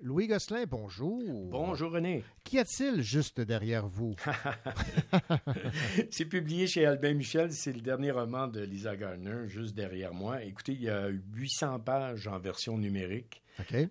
[0.00, 1.48] Louis Gosselin, bonjour.
[1.50, 2.22] Bonjour René.
[2.44, 4.14] Qu'y a-t-il juste derrière vous?
[6.12, 10.44] c'est publié chez Albin Michel, c'est le dernier roman de Lisa Gardner, juste derrière moi.
[10.44, 13.42] Écoutez, il y a 800 pages en version numérique.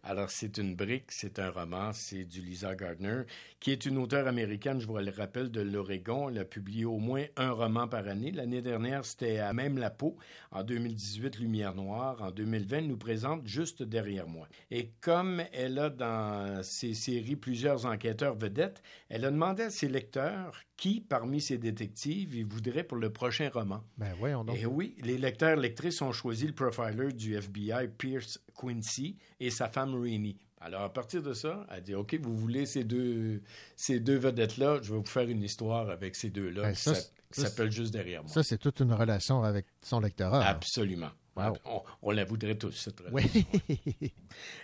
[0.03, 3.23] Alors, c'est une brique, c'est un roman, c'est du Lisa Gardner,
[3.59, 6.29] qui est une auteure américaine, je vous le rappelle, de l'Oregon.
[6.29, 8.31] Elle a publié au moins un roman par année.
[8.31, 10.17] L'année dernière, c'était à même la peau.
[10.51, 12.21] En 2018, Lumière Noire.
[12.21, 14.47] En 2020, elle nous présente juste derrière moi.
[14.71, 19.87] Et comme elle a dans ses séries plusieurs enquêteurs vedettes, elle a demandé à ses
[19.87, 23.83] lecteurs qui, parmi ces détectives, ils voudraient pour le prochain roman.
[23.97, 24.57] Ben voyons donc.
[24.57, 29.69] Et oui, les lecteurs lectrices ont choisi le profiler du FBI, Pierce Quincy, et sa
[29.69, 30.35] femme Rainey.
[30.61, 33.41] Alors, à partir de ça, elle dit OK, vous voulez ces deux,
[33.75, 36.73] ces deux vedettes-là, je vais vous faire une histoire avec ces deux-là Ben,
[37.31, 38.31] qui s'appelle Juste derrière moi.
[38.31, 40.45] Ça, c'est toute une relation avec son lectorat.
[40.45, 41.11] Absolument.
[42.01, 43.23] On, la voudrait tous, cette Oui.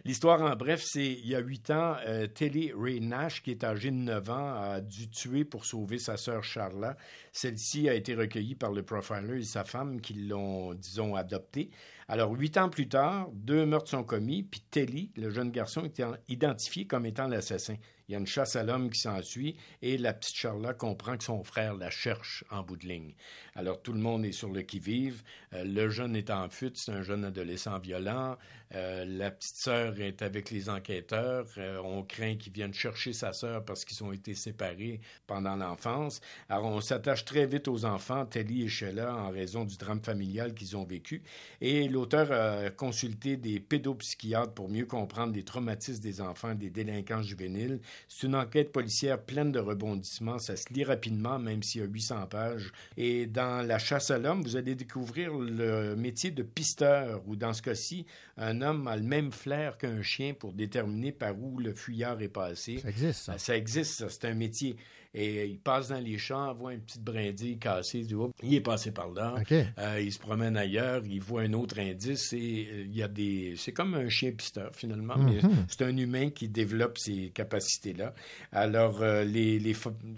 [0.06, 3.64] L'histoire, en bref, c'est il y a huit ans, euh, Telly Ray Nash, qui est
[3.64, 6.98] âgée de 9 ans, a dû tuer pour sauver sa sœur Charla.
[7.32, 11.70] Celle-ci a été recueillie par le profiler et sa femme qui l'ont, disons, adoptée.
[12.08, 16.04] Alors, huit ans plus tard, deux meurtres sont commis, puis Telly, le jeune garçon, est
[16.28, 17.78] identifié comme étant l'assassin.
[18.08, 21.24] Il y a une chasse à l'homme qui s'ensuit et la petite Charlotte comprend que
[21.24, 23.16] son frère la cherche en bout de ligne.
[23.58, 25.24] Alors tout le monde est sur le qui-vive.
[25.54, 28.36] Euh, le jeune est en fuite, c'est un jeune adolescent violent.
[28.74, 31.46] Euh, la petite sœur est avec les enquêteurs.
[31.58, 36.20] Euh, on craint qu'ils viennent chercher sa sœur parce qu'ils ont été séparés pendant l'enfance.
[36.50, 40.54] Alors on s'attache très vite aux enfants, Telly et Sheila, en raison du drame familial
[40.54, 41.24] qu'ils ont vécu.
[41.62, 47.22] Et l'auteur a consulté des pédopsychiatres pour mieux comprendre les traumatismes des enfants des délinquants
[47.22, 47.80] juvéniles.
[48.10, 50.40] C'est une enquête policière pleine de rebondissements.
[50.40, 52.74] Ça se lit rapidement, même s'il y a 800 pages.
[52.98, 57.54] Et dans La chasse à l'homme, vous allez découvrir le métier de pisteur, ou dans
[57.54, 58.06] ce cas-ci,
[58.38, 62.30] un homme a le même flair qu'un chien pour déterminer par où le fuyard est
[62.30, 62.80] passé.
[62.80, 63.38] Ça existe, ça.
[63.38, 64.10] Ça existe, ça.
[64.10, 64.76] C'est un métier.
[65.18, 68.60] Et il passe dans les champs, voit une petite brindille cassée, il dit, il est
[68.62, 69.36] passé par là.
[69.80, 73.08] Euh, il se promène ailleurs, il voit un autre indice et euh, il y a
[73.08, 73.54] des...
[73.56, 75.66] C'est comme un chien pisteur, finalement, mais Mhm.
[75.70, 78.14] c'est un humain qui développe ces capacités-là.
[78.52, 79.74] Alors, euh, les,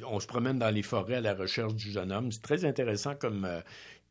[0.09, 2.31] on se promène dans les forêts à la recherche du jeune homme.
[2.31, 3.45] C'est très intéressant comme...
[3.45, 3.61] euh,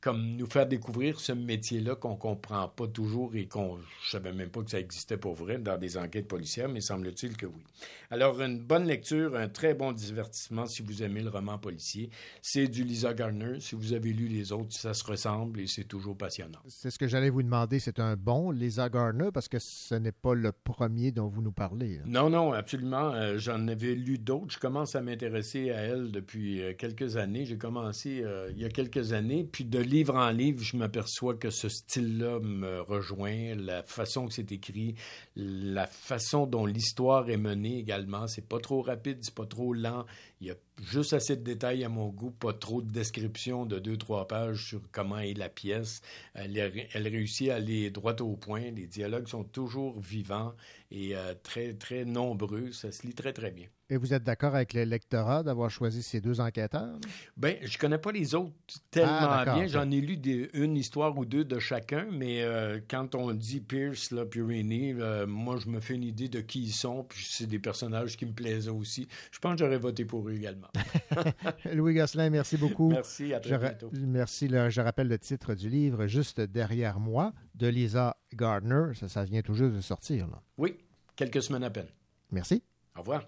[0.00, 4.50] comme nous faire découvrir ce métier-là qu'on comprend pas toujours et qu'on je savais même
[4.50, 7.62] pas que ça existait pour vrai dans des enquêtes policières, mais semble-t-il que oui.
[8.10, 12.10] Alors une bonne lecture, un très bon divertissement si vous aimez le roman policier.
[12.40, 13.58] C'est du Lisa Gardner.
[13.60, 16.60] Si vous avez lu les autres, ça se ressemble et c'est toujours passionnant.
[16.68, 17.78] C'est ce que j'allais vous demander.
[17.80, 21.52] C'est un bon Lisa Gardner parce que ce n'est pas le premier dont vous nous
[21.52, 21.96] parlez.
[21.96, 22.02] là.
[22.06, 23.12] Non, non, absolument.
[23.12, 24.52] Euh, J'en avais lu d'autres.
[24.54, 27.44] Je commence à m'intéresser à elle depuis euh, quelques années.
[27.44, 29.48] J'ai commencé euh, il y a quelques années.
[29.50, 33.54] Puis de livre en livre, je m'aperçois que ce style-là me rejoint.
[33.54, 34.94] La façon que c'est écrit,
[35.36, 38.26] la façon dont l'histoire est menée également.
[38.26, 40.04] C'est pas trop rapide, c'est pas trop lent.
[40.40, 43.78] Il y a juste assez de détails à mon goût, pas trop de descriptions de
[43.78, 46.02] deux, trois pages sur comment est la pièce.
[46.34, 46.58] Elle,
[46.94, 48.70] réussit à aller droit au point.
[48.72, 50.54] Les dialogues sont toujours vivants
[50.90, 52.72] et euh, très, très nombreux.
[52.72, 53.68] Ça se lit très, très bien.
[53.88, 56.98] Et vous êtes d'accord avec le lectorat d'avoir choisi ces deux enquêteurs?
[57.36, 58.52] Ben, je connais pas les autres
[58.90, 59.68] tellement Ah, bien.
[59.68, 63.60] J'en ai lu des- une histoire ou deux de chacun, mais euh, quand on dit
[63.60, 67.24] Pierce, là, Purini, euh, moi, je me fais une idée de qui ils sont, puis
[67.30, 69.06] c'est des personnages qui me plaisaient aussi.
[69.30, 70.66] Je pense que j'aurais voté pour eux également.
[71.72, 72.90] Louis Gosselin, merci beaucoup.
[72.90, 73.90] Merci, à très Je bientôt.
[73.92, 74.48] Merci.
[74.48, 78.94] le- je rappelle le titre du livre juste derrière moi de Lisa Gardner.
[78.94, 80.26] Ça, ça vient tout juste de sortir.
[80.26, 80.42] là.
[80.58, 80.76] Oui,
[81.14, 81.86] quelques semaines à peine.
[82.32, 82.64] Merci.
[82.96, 83.22] Au revoir.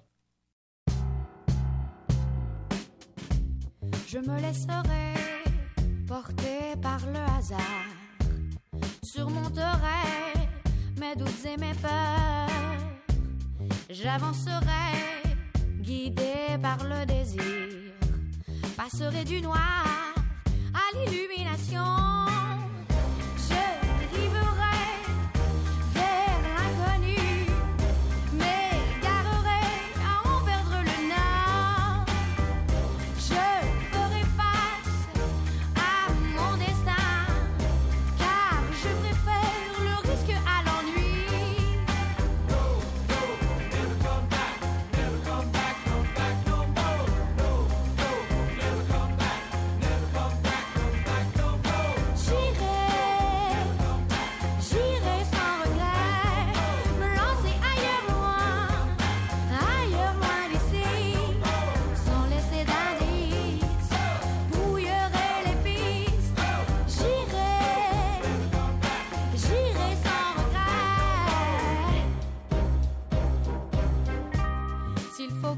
[4.10, 5.12] Je me laisserai
[6.06, 7.60] porter par le hasard.
[9.02, 10.48] Surmonterai
[10.98, 12.48] mes doutes et mes peurs.
[13.90, 15.26] J'avancerai
[15.82, 17.42] guidé par le désir.
[18.78, 19.84] Passerai du noir
[20.72, 21.84] à l'illumination.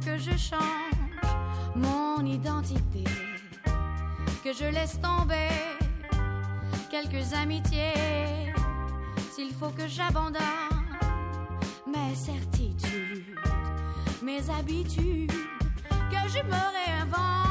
[0.05, 0.61] Que je change
[1.77, 3.05] mon identité,
[4.43, 5.49] que je laisse tomber
[6.91, 8.53] quelques amitiés,
[9.33, 10.41] s'il faut que j'abandonne
[11.87, 13.37] mes certitudes,
[14.23, 15.33] mes habitudes,
[16.11, 17.50] que je me réinvente.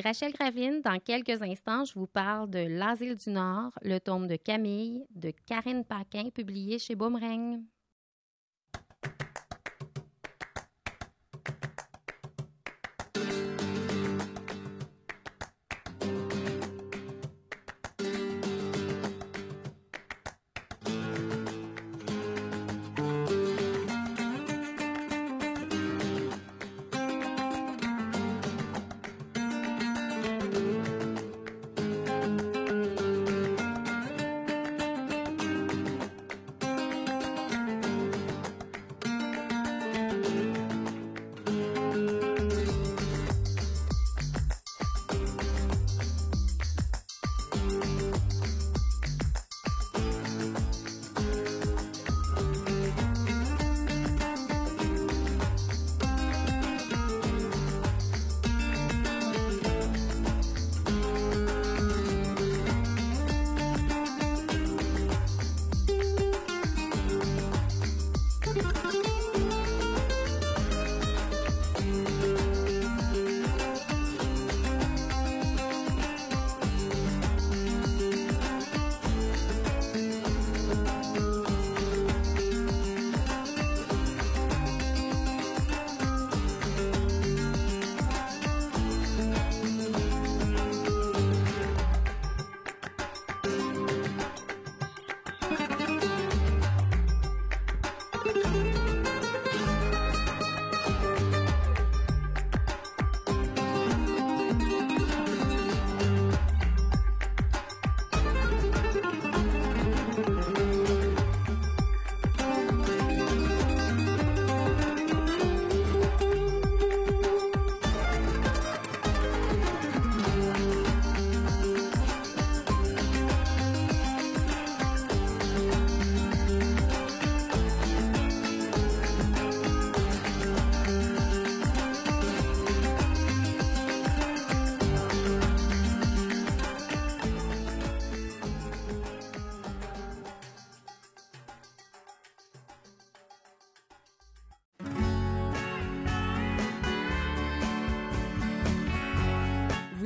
[0.00, 0.80] Rachel Gravine.
[0.82, 5.32] Dans quelques instants, je vous parle de L'Asile du Nord, le tome de Camille de
[5.46, 7.62] Karine Paquin, publié chez Boomerang.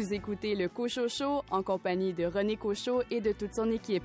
[0.02, 4.02] Vous écoutez le Cochot Show en compagnie de René Cochot et de toute son équipe.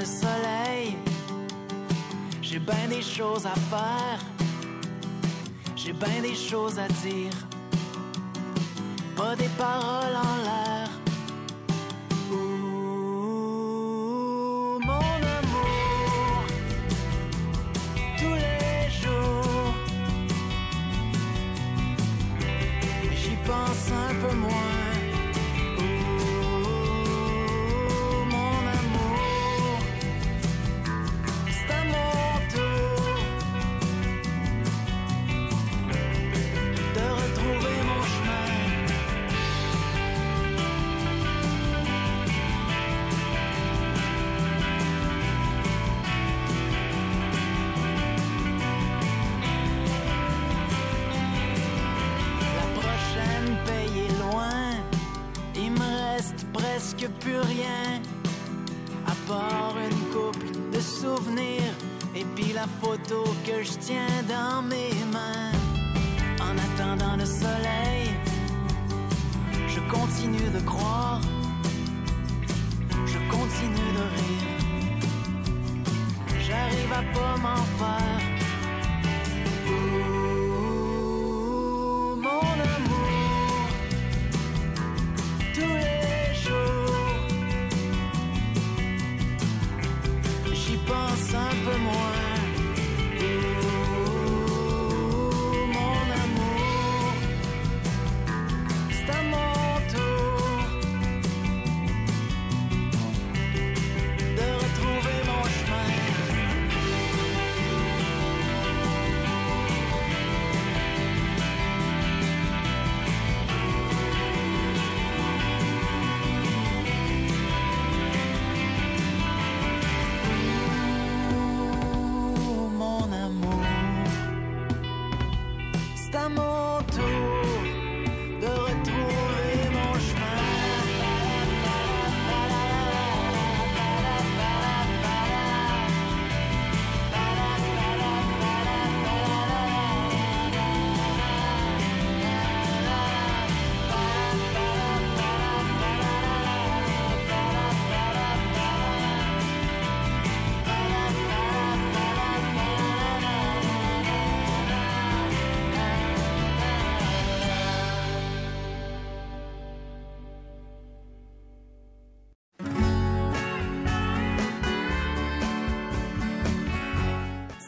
[0.00, 0.96] Le soleil,
[2.40, 4.20] j'ai bien des choses à faire,
[5.76, 7.36] j'ai bien des choses à dire,
[9.14, 10.29] pas des paroles en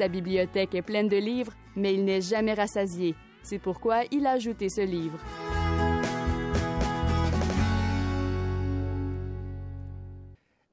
[0.02, 3.14] Sa bibliothèque est pleine de livres, mais il n'est jamais rassasié.
[3.44, 5.16] C'est pourquoi il a ajouté ce livre.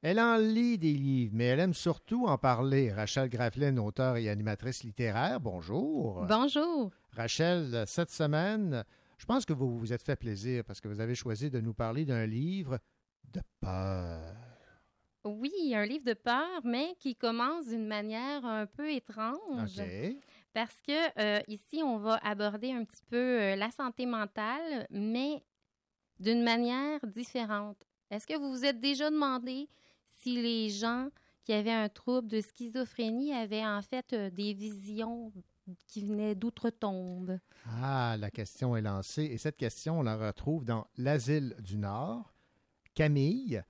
[0.02, 2.92] Elle en lit des livres, mais elle aime surtout en parler.
[2.92, 6.26] Rachel Gravelin, auteure et animatrice littéraire, bonjour.
[6.26, 6.90] Bonjour.
[7.12, 8.82] Rachel, cette semaine,
[9.16, 11.72] je pense que vous vous êtes fait plaisir parce que vous avez choisi de nous
[11.72, 12.80] parler d'un livre
[13.32, 14.49] de peur.
[15.24, 19.82] Oui, un livre de peur, mais qui commence d'une manière un peu étrange.
[20.52, 25.44] Parce que euh, ici, on va aborder un petit peu euh, la santé mentale, mais
[26.18, 27.76] d'une manière différente.
[28.10, 29.68] Est-ce que vous vous êtes déjà demandé
[30.10, 31.08] si les gens
[31.44, 35.32] qui avaient un trouble de schizophrénie avaient en fait euh, des visions
[35.86, 37.38] qui venaient d'outre-tombe?
[37.66, 39.24] Ah, la question est lancée.
[39.24, 42.34] Et cette question, on la retrouve dans L'Asile du Nord,
[42.94, 43.62] Camille,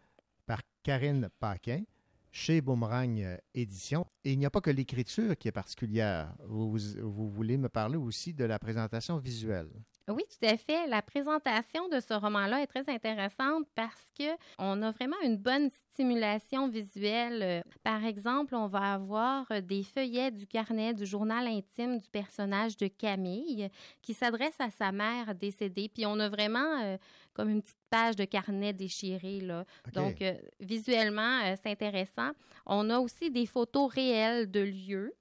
[0.51, 1.85] par Karine Paquin,
[2.32, 4.05] chez Boomerang euh, Édition.
[4.24, 6.35] Et il n'y a pas que l'écriture qui est particulière.
[6.44, 9.70] Vous, vous voulez me parler aussi de la présentation visuelle.
[10.09, 10.89] Oui, tout à fait.
[10.89, 14.24] La présentation de ce roman-là est très intéressante parce que
[14.59, 17.62] on a vraiment une bonne stimulation visuelle.
[17.85, 22.89] Par exemple, on va avoir des feuillets du carnet du journal intime du personnage de
[22.89, 23.68] Camille
[24.02, 25.89] qui s'adresse à sa mère décédée.
[25.89, 26.97] Puis on a vraiment euh,
[27.41, 29.41] comme une petite page de carnet déchiré.
[29.41, 29.65] Là.
[29.95, 32.33] Donc, euh, visuellement, euh, c'est intéressant.
[32.67, 35.15] On a aussi des photos réelles de lieux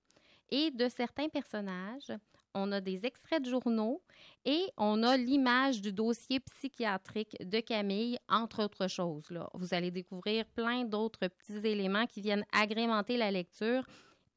[0.50, 2.12] et de certains personnages.
[2.54, 4.02] On a des extraits de journaux
[4.44, 9.30] et on a l'image du dossier psychiatrique de Camille, entre autres choses.
[9.30, 9.50] Là.
[9.54, 13.86] Vous allez découvrir plein d'autres petits éléments qui viennent agrémenter la lecture.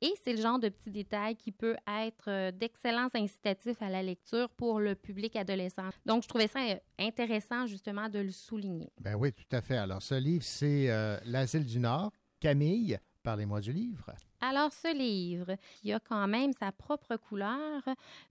[0.04, 4.02] Et c'est le genre de petits détails qui peut être euh, d'excellents incitatifs à la
[4.02, 5.90] lecture pour le public adolescent.
[6.04, 8.90] Donc, je trouvais ça euh, intéressant justement de le souligner.
[9.00, 9.76] Ben oui, tout à fait.
[9.76, 12.10] Alors, ce livre, c'est euh, L'Asile du Nord.
[12.40, 14.12] Camille, parlez-moi du livre.
[14.40, 17.80] Alors, ce livre, qui a quand même sa propre couleur,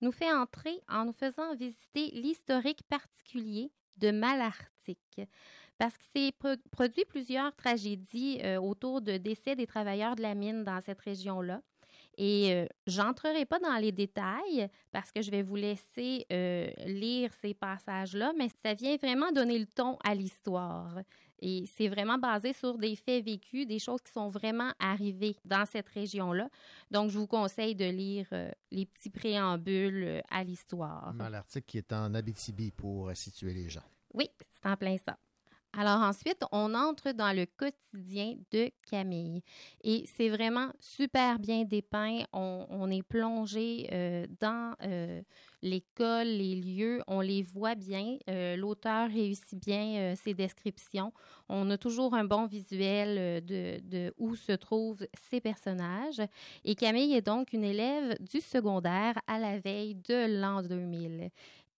[0.02, 5.22] nous fait entrer en nous faisant visiter l'historique particulier de Malartic.
[5.82, 10.36] Parce qu'il s'est pro- produit plusieurs tragédies euh, autour de décès des travailleurs de la
[10.36, 11.60] mine dans cette région-là.
[12.20, 17.32] Et euh, j'entrerai pas dans les détails parce que je vais vous laisser euh, lire
[17.42, 21.00] ces passages-là, mais ça vient vraiment donner le ton à l'histoire.
[21.40, 25.66] Et c'est vraiment basé sur des faits vécus, des choses qui sont vraiment arrivées dans
[25.66, 26.48] cette région-là.
[26.92, 31.12] Donc, je vous conseille de lire euh, les petits préambules à l'histoire.
[31.16, 33.88] Dans l'article qui est en Abitibi pour situer les gens.
[34.14, 35.18] Oui, c'est en plein ça.
[35.74, 39.42] Alors ensuite, on entre dans le quotidien de Camille.
[39.84, 42.24] Et c'est vraiment super bien dépeint.
[42.34, 45.22] On, est plongé euh, dans euh,
[45.62, 48.18] l'école, les lieux, on les voit bien.
[48.30, 51.14] Euh, L'auteur réussit bien ses descriptions.
[51.48, 56.22] On a toujours un bon visuel de, de où se trouvent ces personnages.
[56.66, 61.30] Et Camille est donc une élève du secondaire à la veille de l'an 2000.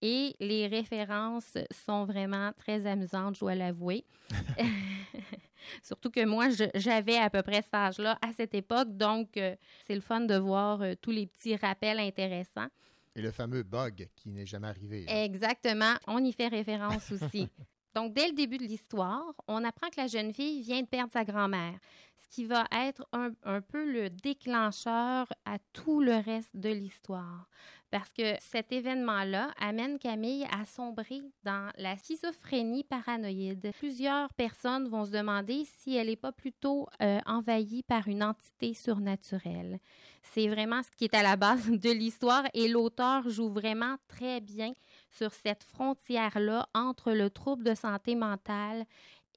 [0.06, 4.04] Et les références sont vraiment très amusantes, je dois l'avouer.
[5.82, 9.56] Surtout que moi, j'avais à peu près cet âge-là à cette époque, donc euh,
[9.88, 12.68] c'est le fun de voir euh, tous les petits rappels intéressants.
[13.16, 15.06] Et le fameux bug qui n'est jamais arrivé.
[15.08, 17.48] Exactement, on y fait référence aussi.
[17.96, 21.14] Donc, dès le début de l'histoire, on apprend que la jeune fille vient de perdre
[21.14, 21.78] sa grand-mère,
[22.18, 27.48] ce qui va être un, peu le déclencheur à tout le reste de l'histoire.
[27.92, 33.72] Parce que cet événement-là amène Camille à sombrer dans la schizophrénie paranoïde.
[33.78, 38.74] Plusieurs personnes vont se demander si elle n'est pas plutôt euh, envahie par une entité
[38.74, 39.78] surnaturelle.
[40.24, 44.42] C'est vraiment ce qui est à la base de l'histoire et l'auteur joue vraiment très
[44.42, 44.74] bien
[45.18, 48.86] sur cette frontière-là entre le trouble de santé mentale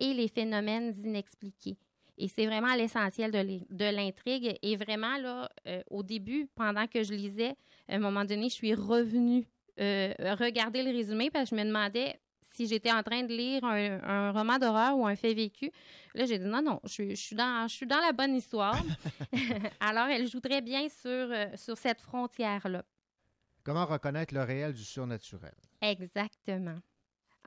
[0.00, 1.76] et les phénomènes inexpliqués.
[2.18, 4.56] Et c'est vraiment l'essentiel de l'in- de l'intrigue.
[4.62, 7.54] Et vraiment, là, euh, au début, pendant que je lisais,
[7.88, 9.46] à un moment donné, je suis revenue
[9.78, 12.18] euh, regarder le résumé parce que je me demandais
[12.54, 15.70] si j'étais en train de lire un, un roman d'horreur ou un fait vécu.
[16.14, 18.34] Là, j'ai dit non, non, je, suis- je suis dans, je suis dans la bonne
[18.34, 18.82] histoire.
[19.80, 22.82] Alors, elle joue très bien sur, euh, sur cette frontière-là.
[23.66, 25.56] Comment reconnaître le réel du surnaturel?
[25.82, 26.78] Exactement.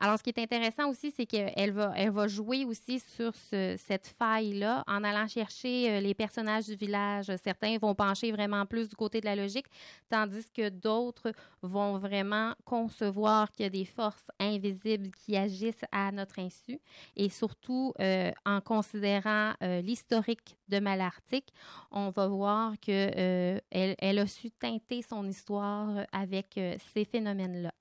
[0.02, 3.76] Alors, ce qui est intéressant aussi, c'est qu'elle va, elle va jouer aussi sur ce-
[3.78, 7.26] cette faille-là en allant chercher euh, les personnages du village.
[7.44, 9.66] Certains vont pencher vraiment plus du côté de la logique,
[10.08, 16.10] tandis que d'autres vont vraiment concevoir qu'il y a des forces invisibles qui agissent à
[16.12, 16.80] notre insu.
[17.14, 21.52] Et surtout, euh, en considérant euh, l'historique de Malartic,
[21.90, 26.58] on va voir que euh, elle, a su teinter son histoire avec
[26.94, 27.72] ces phénomènes-là.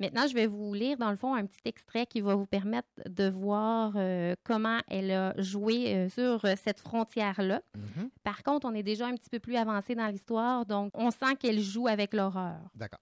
[0.00, 2.88] Maintenant, je vais vous lire, dans le fond, un petit extrait qui va vous permettre
[3.06, 7.60] de voir euh, comment elle a joué euh, sur euh, cette frontière-là.
[7.76, 8.10] Mhm.
[8.24, 11.36] Par contre, on est déjà un petit peu plus avancé dans l'histoire, donc on sent
[11.38, 12.58] qu'elle joue avec l'horreur.
[12.74, 13.00] D'accord.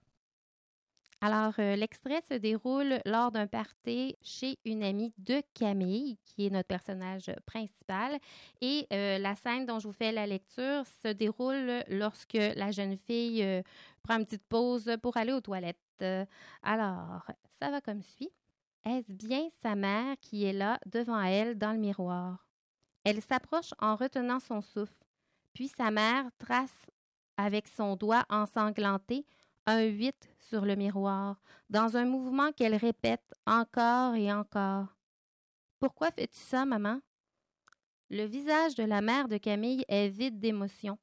[1.20, 6.51] Alors, euh, l'extrait se déroule lors d'un party chez une amie de Camille, qui est
[6.51, 8.19] notre personnage principal.
[8.61, 12.97] Et euh, la scène dont je vous fais la lecture se déroule lorsque la jeune
[12.97, 13.62] fille euh,
[14.05, 15.81] prend une petite pause pour aller aux toilettes.
[16.03, 16.25] Euh,
[16.62, 17.27] alors,
[17.59, 18.31] ça va comme suit.
[18.85, 22.47] Est-ce bien sa mère qui est là devant elle dans le miroir?
[23.05, 25.05] Elle s'approche en retenant son souffle.
[25.55, 26.87] Puis sa mère trace
[27.37, 29.25] avec son doigt ensanglanté
[29.66, 34.97] un 8 sur le miroir, dans un mouvement qu'elle répète encore et encore.
[35.79, 37.01] Pourquoi fais-tu ça, maman?
[38.09, 40.99] Le visage de la mère de Camille est vide d'émotion,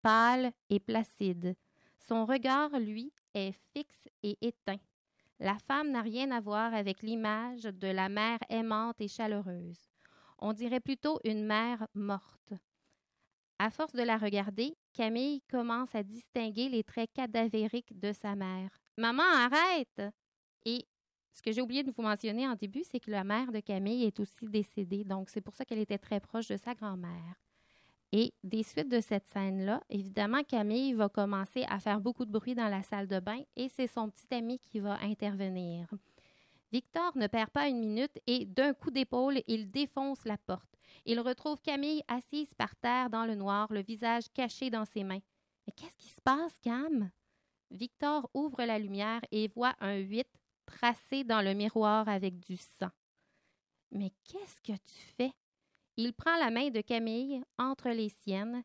[0.00, 1.54] pâle et placide.
[1.98, 4.80] Son regard, lui, est fixe et éteint.
[5.38, 9.90] La femme n'a rien à voir avec l'image de la mère aimante et chaleureuse.
[10.38, 12.54] On dirait plutôt une mère morte.
[13.58, 18.70] À force de la regarder, Camille commence à distinguer les traits cadavériques de sa mère.
[18.96, 20.02] Maman, arrête!
[20.64, 20.86] Et
[21.32, 24.04] ce que j'ai oublié de vous mentionner en début, c'est que la mère de Camille
[24.04, 27.34] est aussi décédée, donc c'est pour ça qu'elle était très proche de sa grand-mère.
[28.12, 32.54] Et des suites de cette scène-là, évidemment, Camille va commencer à faire beaucoup de bruit
[32.54, 35.88] dans la salle de bain et c'est son petit ami qui va intervenir.
[36.72, 40.68] Victor ne perd pas une minute et d'un coup d'épaule, il défonce la porte.
[41.04, 45.20] Il retrouve Camille assise par terre dans le noir, le visage caché dans ses mains.
[45.66, 47.10] Mais qu'est-ce qui se passe, Cam?
[47.70, 50.26] Victor ouvre la lumière et voit un 8
[50.64, 52.90] tracé dans le miroir avec du sang.
[53.90, 55.32] Mais qu'est-ce que tu fais?
[55.96, 58.62] Il prend la main de Camille entre les siennes.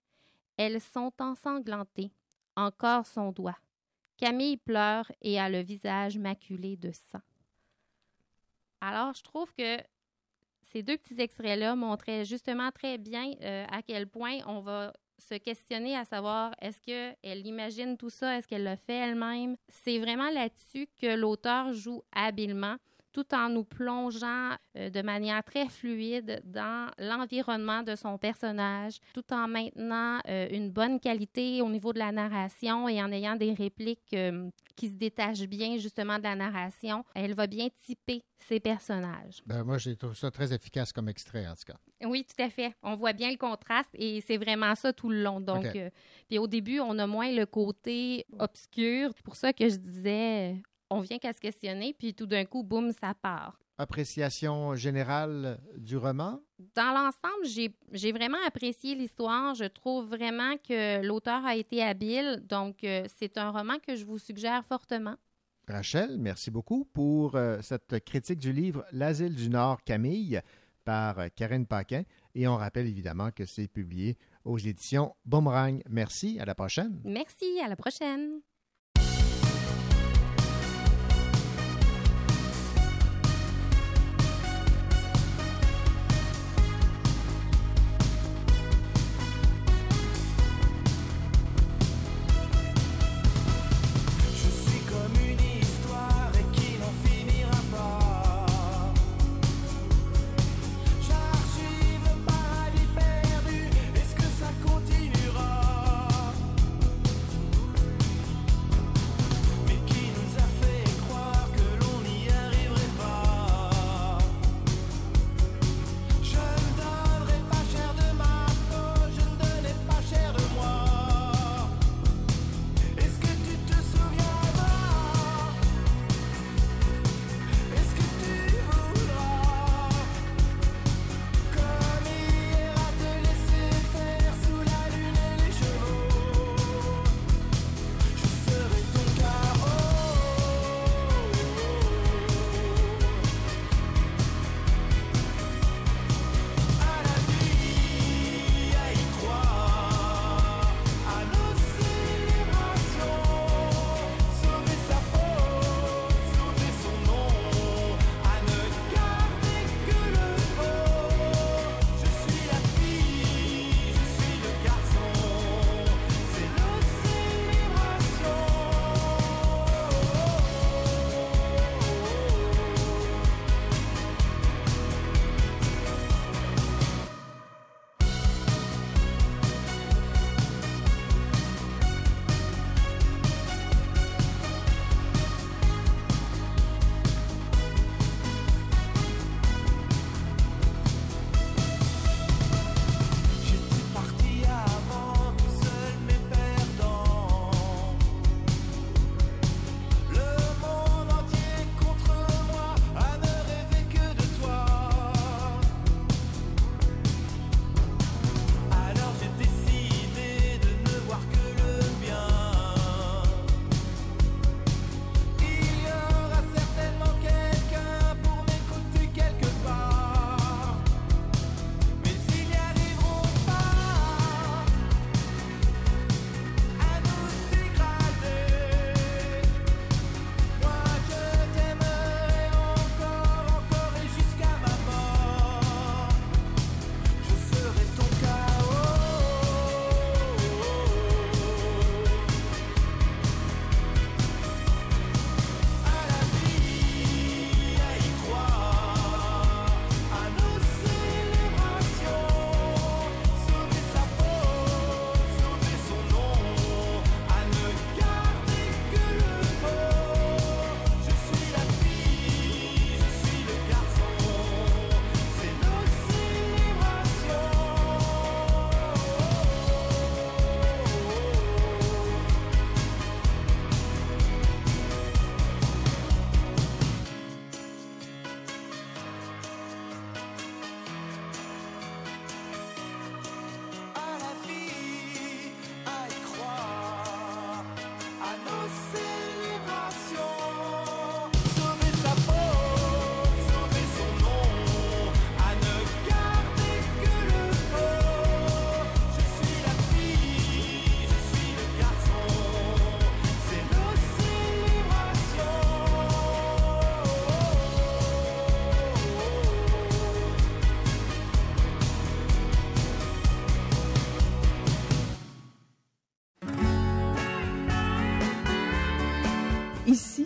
[0.58, 2.12] Elles sont ensanglantées.
[2.56, 3.58] Encore son doigt.
[4.18, 7.22] Camille pleure et a le visage maculé de sang.
[8.82, 9.78] Alors, je trouve que
[10.62, 15.36] ces deux petits extraits-là montraient justement très bien euh, à quel point on va se
[15.36, 19.56] questionner à savoir est-ce qu'elle imagine tout ça, est-ce qu'elle le fait elle-même?
[19.70, 22.78] C'est vraiment là-dessus que l'auteur joue habilement
[23.12, 29.34] tout en nous plongeant euh, de manière très fluide dans l'environnement de son personnage, tout
[29.34, 33.54] en maintenant euh, une bonne qualité au niveau de la narration et en ayant des
[33.54, 37.04] répliques euh, qui se détachent bien justement de la narration.
[37.14, 39.44] Elle va bien typer ses personnages.
[39.46, 41.78] Ben, moi, j'ai trouvé ça très efficace comme extrait, en tout cas.
[42.04, 42.74] Oui, tout à fait.
[42.82, 45.40] On voit bien le contraste et c'est vraiment ça tout le long.
[45.40, 45.68] Donc,
[46.28, 49.12] puis au début, on a moins le côté obscur.
[49.16, 50.62] C'est pour ça que je disais,
[50.92, 53.58] on vient qu'à se questionner, puis tout d'un coup, boum, ça part.
[53.78, 56.40] Appréciation générale du roman?
[56.76, 59.56] Dans l'ensemble, j'ai vraiment apprécié l'histoire.
[59.56, 62.44] Je trouve vraiment que l'auteur a été habile.
[62.48, 65.16] Donc, euh, c'est un roman que je vous suggère fortement.
[65.68, 70.42] Rachel, merci beaucoup pour euh, cette critique du livre L'Asile du Nord, Camille,
[70.84, 72.04] par euh, Karine Paquin.
[72.36, 75.82] Et on rappelle évidemment que c'est publié aux éditions Boomerang.
[75.90, 77.02] Merci, à la prochaine.
[77.06, 78.42] Merci, à la prochaine.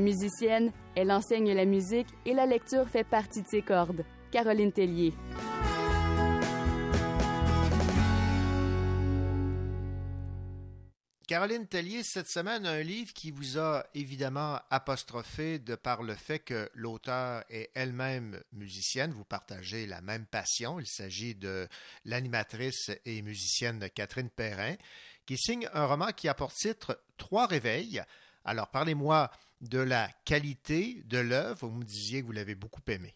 [0.00, 4.04] Musicienne, elle enseigne la musique et la lecture fait partie de ses cordes.
[4.30, 5.14] Caroline Tellier.
[11.28, 16.38] Caroline Tellier, cette semaine, un livre qui vous a évidemment apostrophé de par le fait
[16.38, 19.12] que l'auteur est elle-même musicienne.
[19.12, 20.80] Vous partagez la même passion.
[20.80, 21.68] Il s'agit de
[22.06, 24.76] l'animatrice et musicienne Catherine Perrin,
[25.26, 28.02] qui signe un roman qui a pour titre Trois réveils.
[28.46, 29.30] Alors, parlez-moi
[29.60, 31.68] de la qualité de l'œuvre.
[31.68, 33.14] Vous me disiez que vous l'avez beaucoup aimé.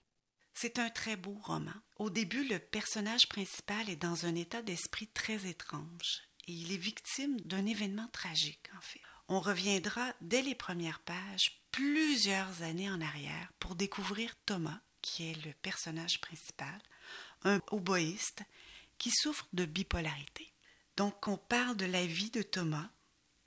[0.55, 1.73] C'est un très beau roman.
[1.97, 6.77] Au début, le personnage principal est dans un état d'esprit très étrange et il est
[6.77, 9.01] victime d'un événement tragique, en fait.
[9.29, 15.45] On reviendra dès les premières pages plusieurs années en arrière pour découvrir Thomas, qui est
[15.47, 16.81] le personnage principal,
[17.45, 18.43] un oboïste
[18.99, 20.53] qui souffre de bipolarité.
[20.97, 22.91] Donc, on parle de la vie de Thomas.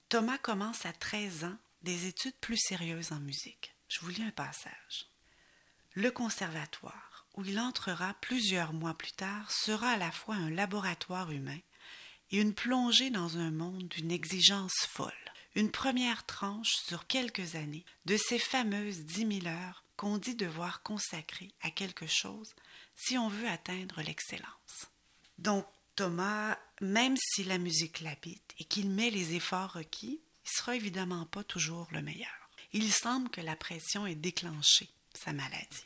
[0.10, 3.76] Thomas commence à 13 ans des études plus sérieuses en musique.
[3.88, 5.08] Je vous lis un passage.
[5.94, 11.32] Le conservatoire, où il entrera plusieurs mois plus tard, sera à la fois un laboratoire
[11.32, 11.60] humain
[12.32, 15.14] et une plongée dans un monde d'une exigence folle,
[15.54, 20.82] une première tranche sur quelques années de ces fameuses dix mille heures qu'on dit devoir
[20.82, 22.56] consacrer à quelque chose
[22.96, 24.90] si on veut atteindre l'excellence.
[25.38, 30.76] Donc Thomas, même si la musique l'habite et qu'il met les efforts requis, il sera
[30.76, 32.50] évidemment pas toujours le meilleur.
[32.72, 35.86] Il semble que la pression ait déclenché sa maladie.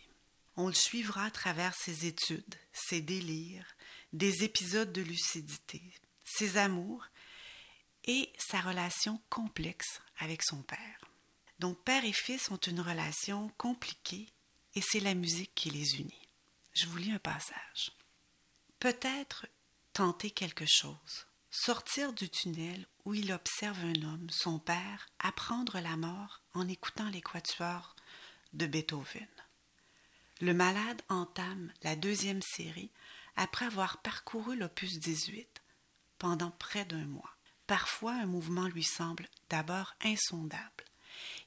[0.58, 3.76] On le suivra à travers ses études, ses délires,
[4.12, 5.82] des épisodes de lucidité,
[6.26, 7.06] ses amours
[8.06, 11.00] et sa relation complexe avec son père.
[11.60, 14.28] Donc père et fils ont une relation compliquée
[14.76, 16.28] et c'est la musique qui les unit.
[16.74, 17.92] Je vous lis un passage.
[18.80, 19.48] Peut-être
[19.94, 25.98] tenter quelque chose, sortir du tunnel où il observe un homme, son père, apprendre la
[25.98, 27.96] mort en écoutant les quatuors
[28.54, 29.28] de Beethoven.
[30.42, 32.92] Le malade entame la deuxième série
[33.36, 35.64] après avoir parcouru l'opus 18
[36.20, 37.36] pendant près d'un mois.
[37.66, 40.86] Parfois, un mouvement lui semble d'abord insondable.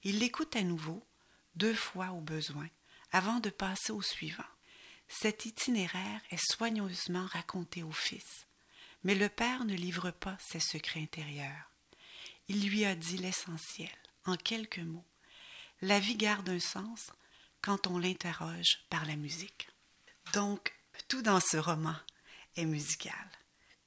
[0.02, 1.06] Il l'écoute à nouveau,
[1.54, 2.66] deux fois au besoin,
[3.12, 4.42] avant de passer au suivant.
[5.06, 8.48] Cet itinéraire est soigneusement raconté au fils,
[9.04, 11.70] mais le père ne livre pas ses secrets intérieurs.
[12.48, 13.90] Il lui a dit l'essentiel,
[14.24, 15.06] en quelques mots.
[15.80, 17.12] La vie garde un sens
[17.60, 19.68] quand on l'interroge par la musique.
[20.32, 20.74] Donc,
[21.08, 21.96] tout dans ce roman
[22.56, 23.14] est musical.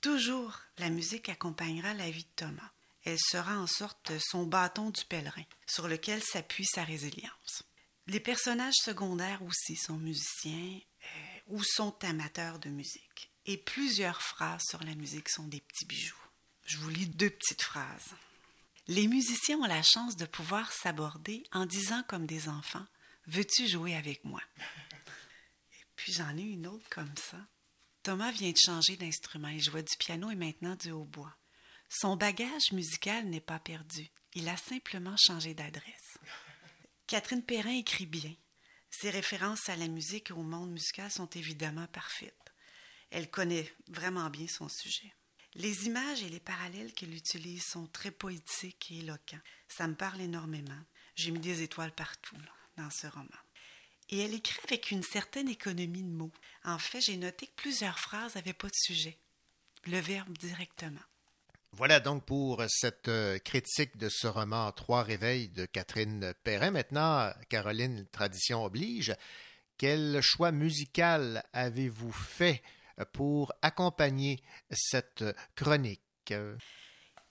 [0.02, 2.72] Toujours, la musique accompagnera la vie de Thomas.
[3.04, 7.64] Elle sera en sorte son bâton du pèlerin, sur lequel s'appuie sa résilience.
[8.08, 13.32] Les personnages secondaires aussi sont musiciens euh, ou sont amateurs de musique.
[13.46, 16.16] Et plusieurs phrases sur la musique sont des petits bijoux.
[16.66, 18.16] Je vous lis deux petites phrases.
[18.88, 22.86] Les musiciens ont la chance de pouvoir s'aborder en disant comme des enfants
[23.28, 24.42] Veux-tu jouer avec moi
[25.72, 27.40] Et puis j'en ai une autre comme ça.
[28.04, 29.48] Thomas vient de changer d'instrument.
[29.48, 31.36] Il jouait du piano et maintenant du hautbois.
[31.90, 34.10] Son bagage musical n'est pas perdu.
[34.34, 36.18] Il a simplement changé d'adresse.
[37.08, 38.36] Catherine Perrin écrit bien.
[38.92, 42.45] Ses références à la musique et au monde musical sont évidemment parfaites.
[43.16, 45.14] Elle connaît vraiment bien son sujet.
[45.54, 49.40] Les images et les parallèles qu'elle utilise sont très poétiques et éloquents.
[49.70, 50.82] Ça me parle énormément.
[51.16, 52.36] J'ai mis des étoiles partout
[52.76, 53.30] dans ce roman.
[54.10, 56.34] Et elle écrit avec une certaine économie de mots.
[56.66, 59.18] En fait, j'ai noté que plusieurs phrases n'avaient pas de sujet.
[59.86, 61.00] Le verbe directement.
[61.72, 66.72] Voilà donc pour cette euh, critique de ce roman Trois réveils de Catherine Perrin.
[66.72, 69.16] Maintenant, Caroline, tradition oblige,
[69.78, 72.62] quel choix musical avez-vous fait
[73.14, 74.42] pour accompagner
[74.72, 75.24] cette
[75.56, 76.34] chronique?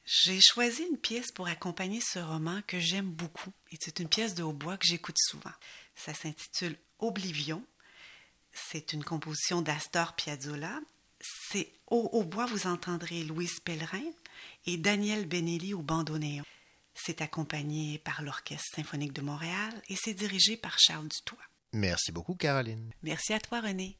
[0.04, 4.34] J'ai choisi une pièce pour accompagner ce roman que j'aime beaucoup et c'est une pièce
[4.34, 5.52] de hautbois que j'écoute souvent.
[5.94, 7.64] Ça s'intitule Oblivion.
[8.52, 10.80] C'est une composition d'Astor Piazzolla.
[11.50, 14.04] C'est au hautbois, vous entendrez Louise Pellerin
[14.66, 16.44] et Daniel Benelli au bandoneon.
[16.94, 21.38] C'est accompagné par l'Orchestre symphonique de Montréal et c'est dirigé par Charles Dutoit.
[21.72, 22.92] Merci beaucoup, Caroline.
[23.02, 23.96] Merci à toi, René.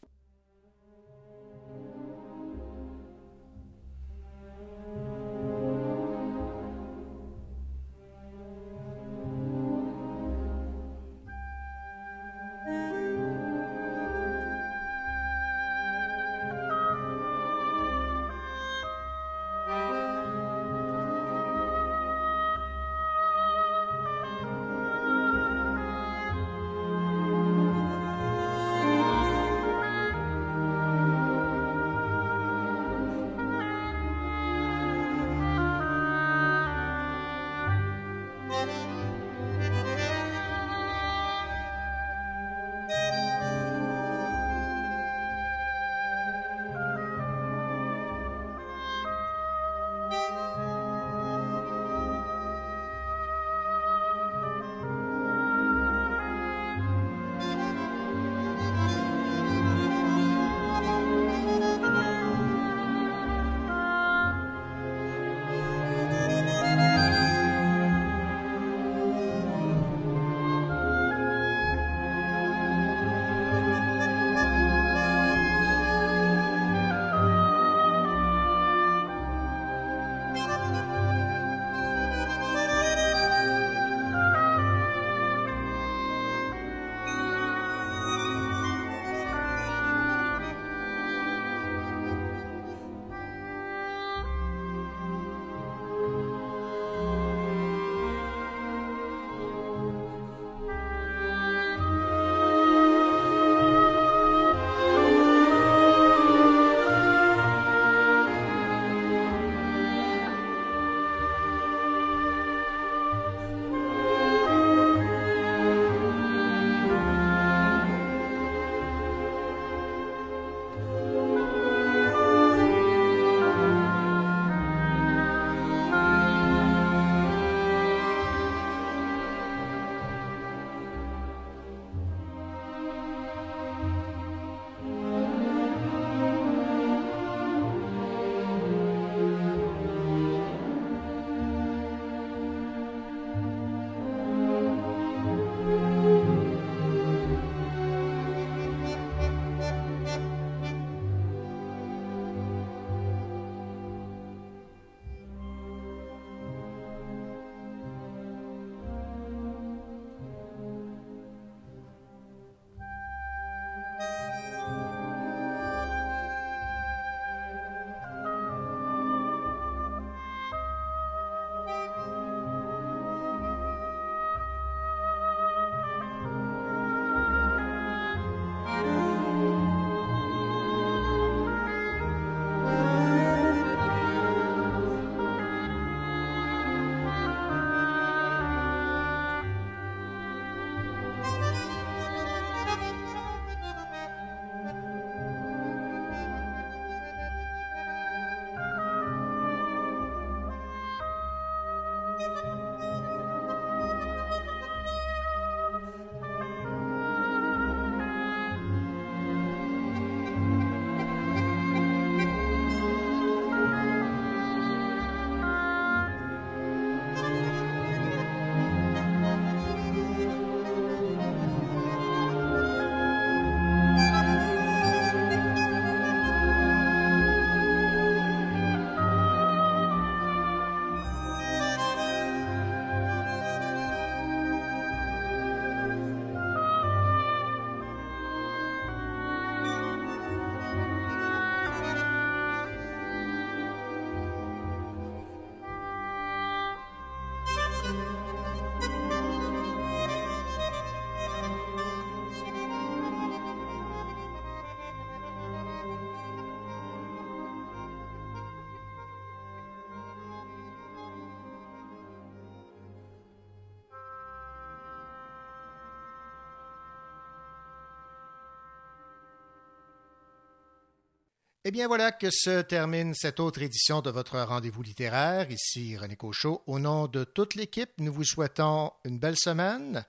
[271.67, 275.51] Eh bien voilà que se termine cette autre édition de votre rendez-vous littéraire.
[275.51, 276.63] Ici René Cochot.
[276.67, 280.05] Au nom de toute l'équipe, nous vous souhaitons une belle semaine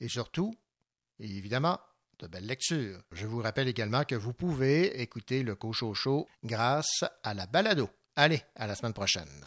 [0.00, 0.52] et surtout,
[1.20, 1.78] évidemment,
[2.18, 3.00] de belles lectures.
[3.12, 7.88] Je vous rappelle également que vous pouvez écouter le Cochot Show grâce à la balado.
[8.16, 9.44] Allez, à la semaine prochaine.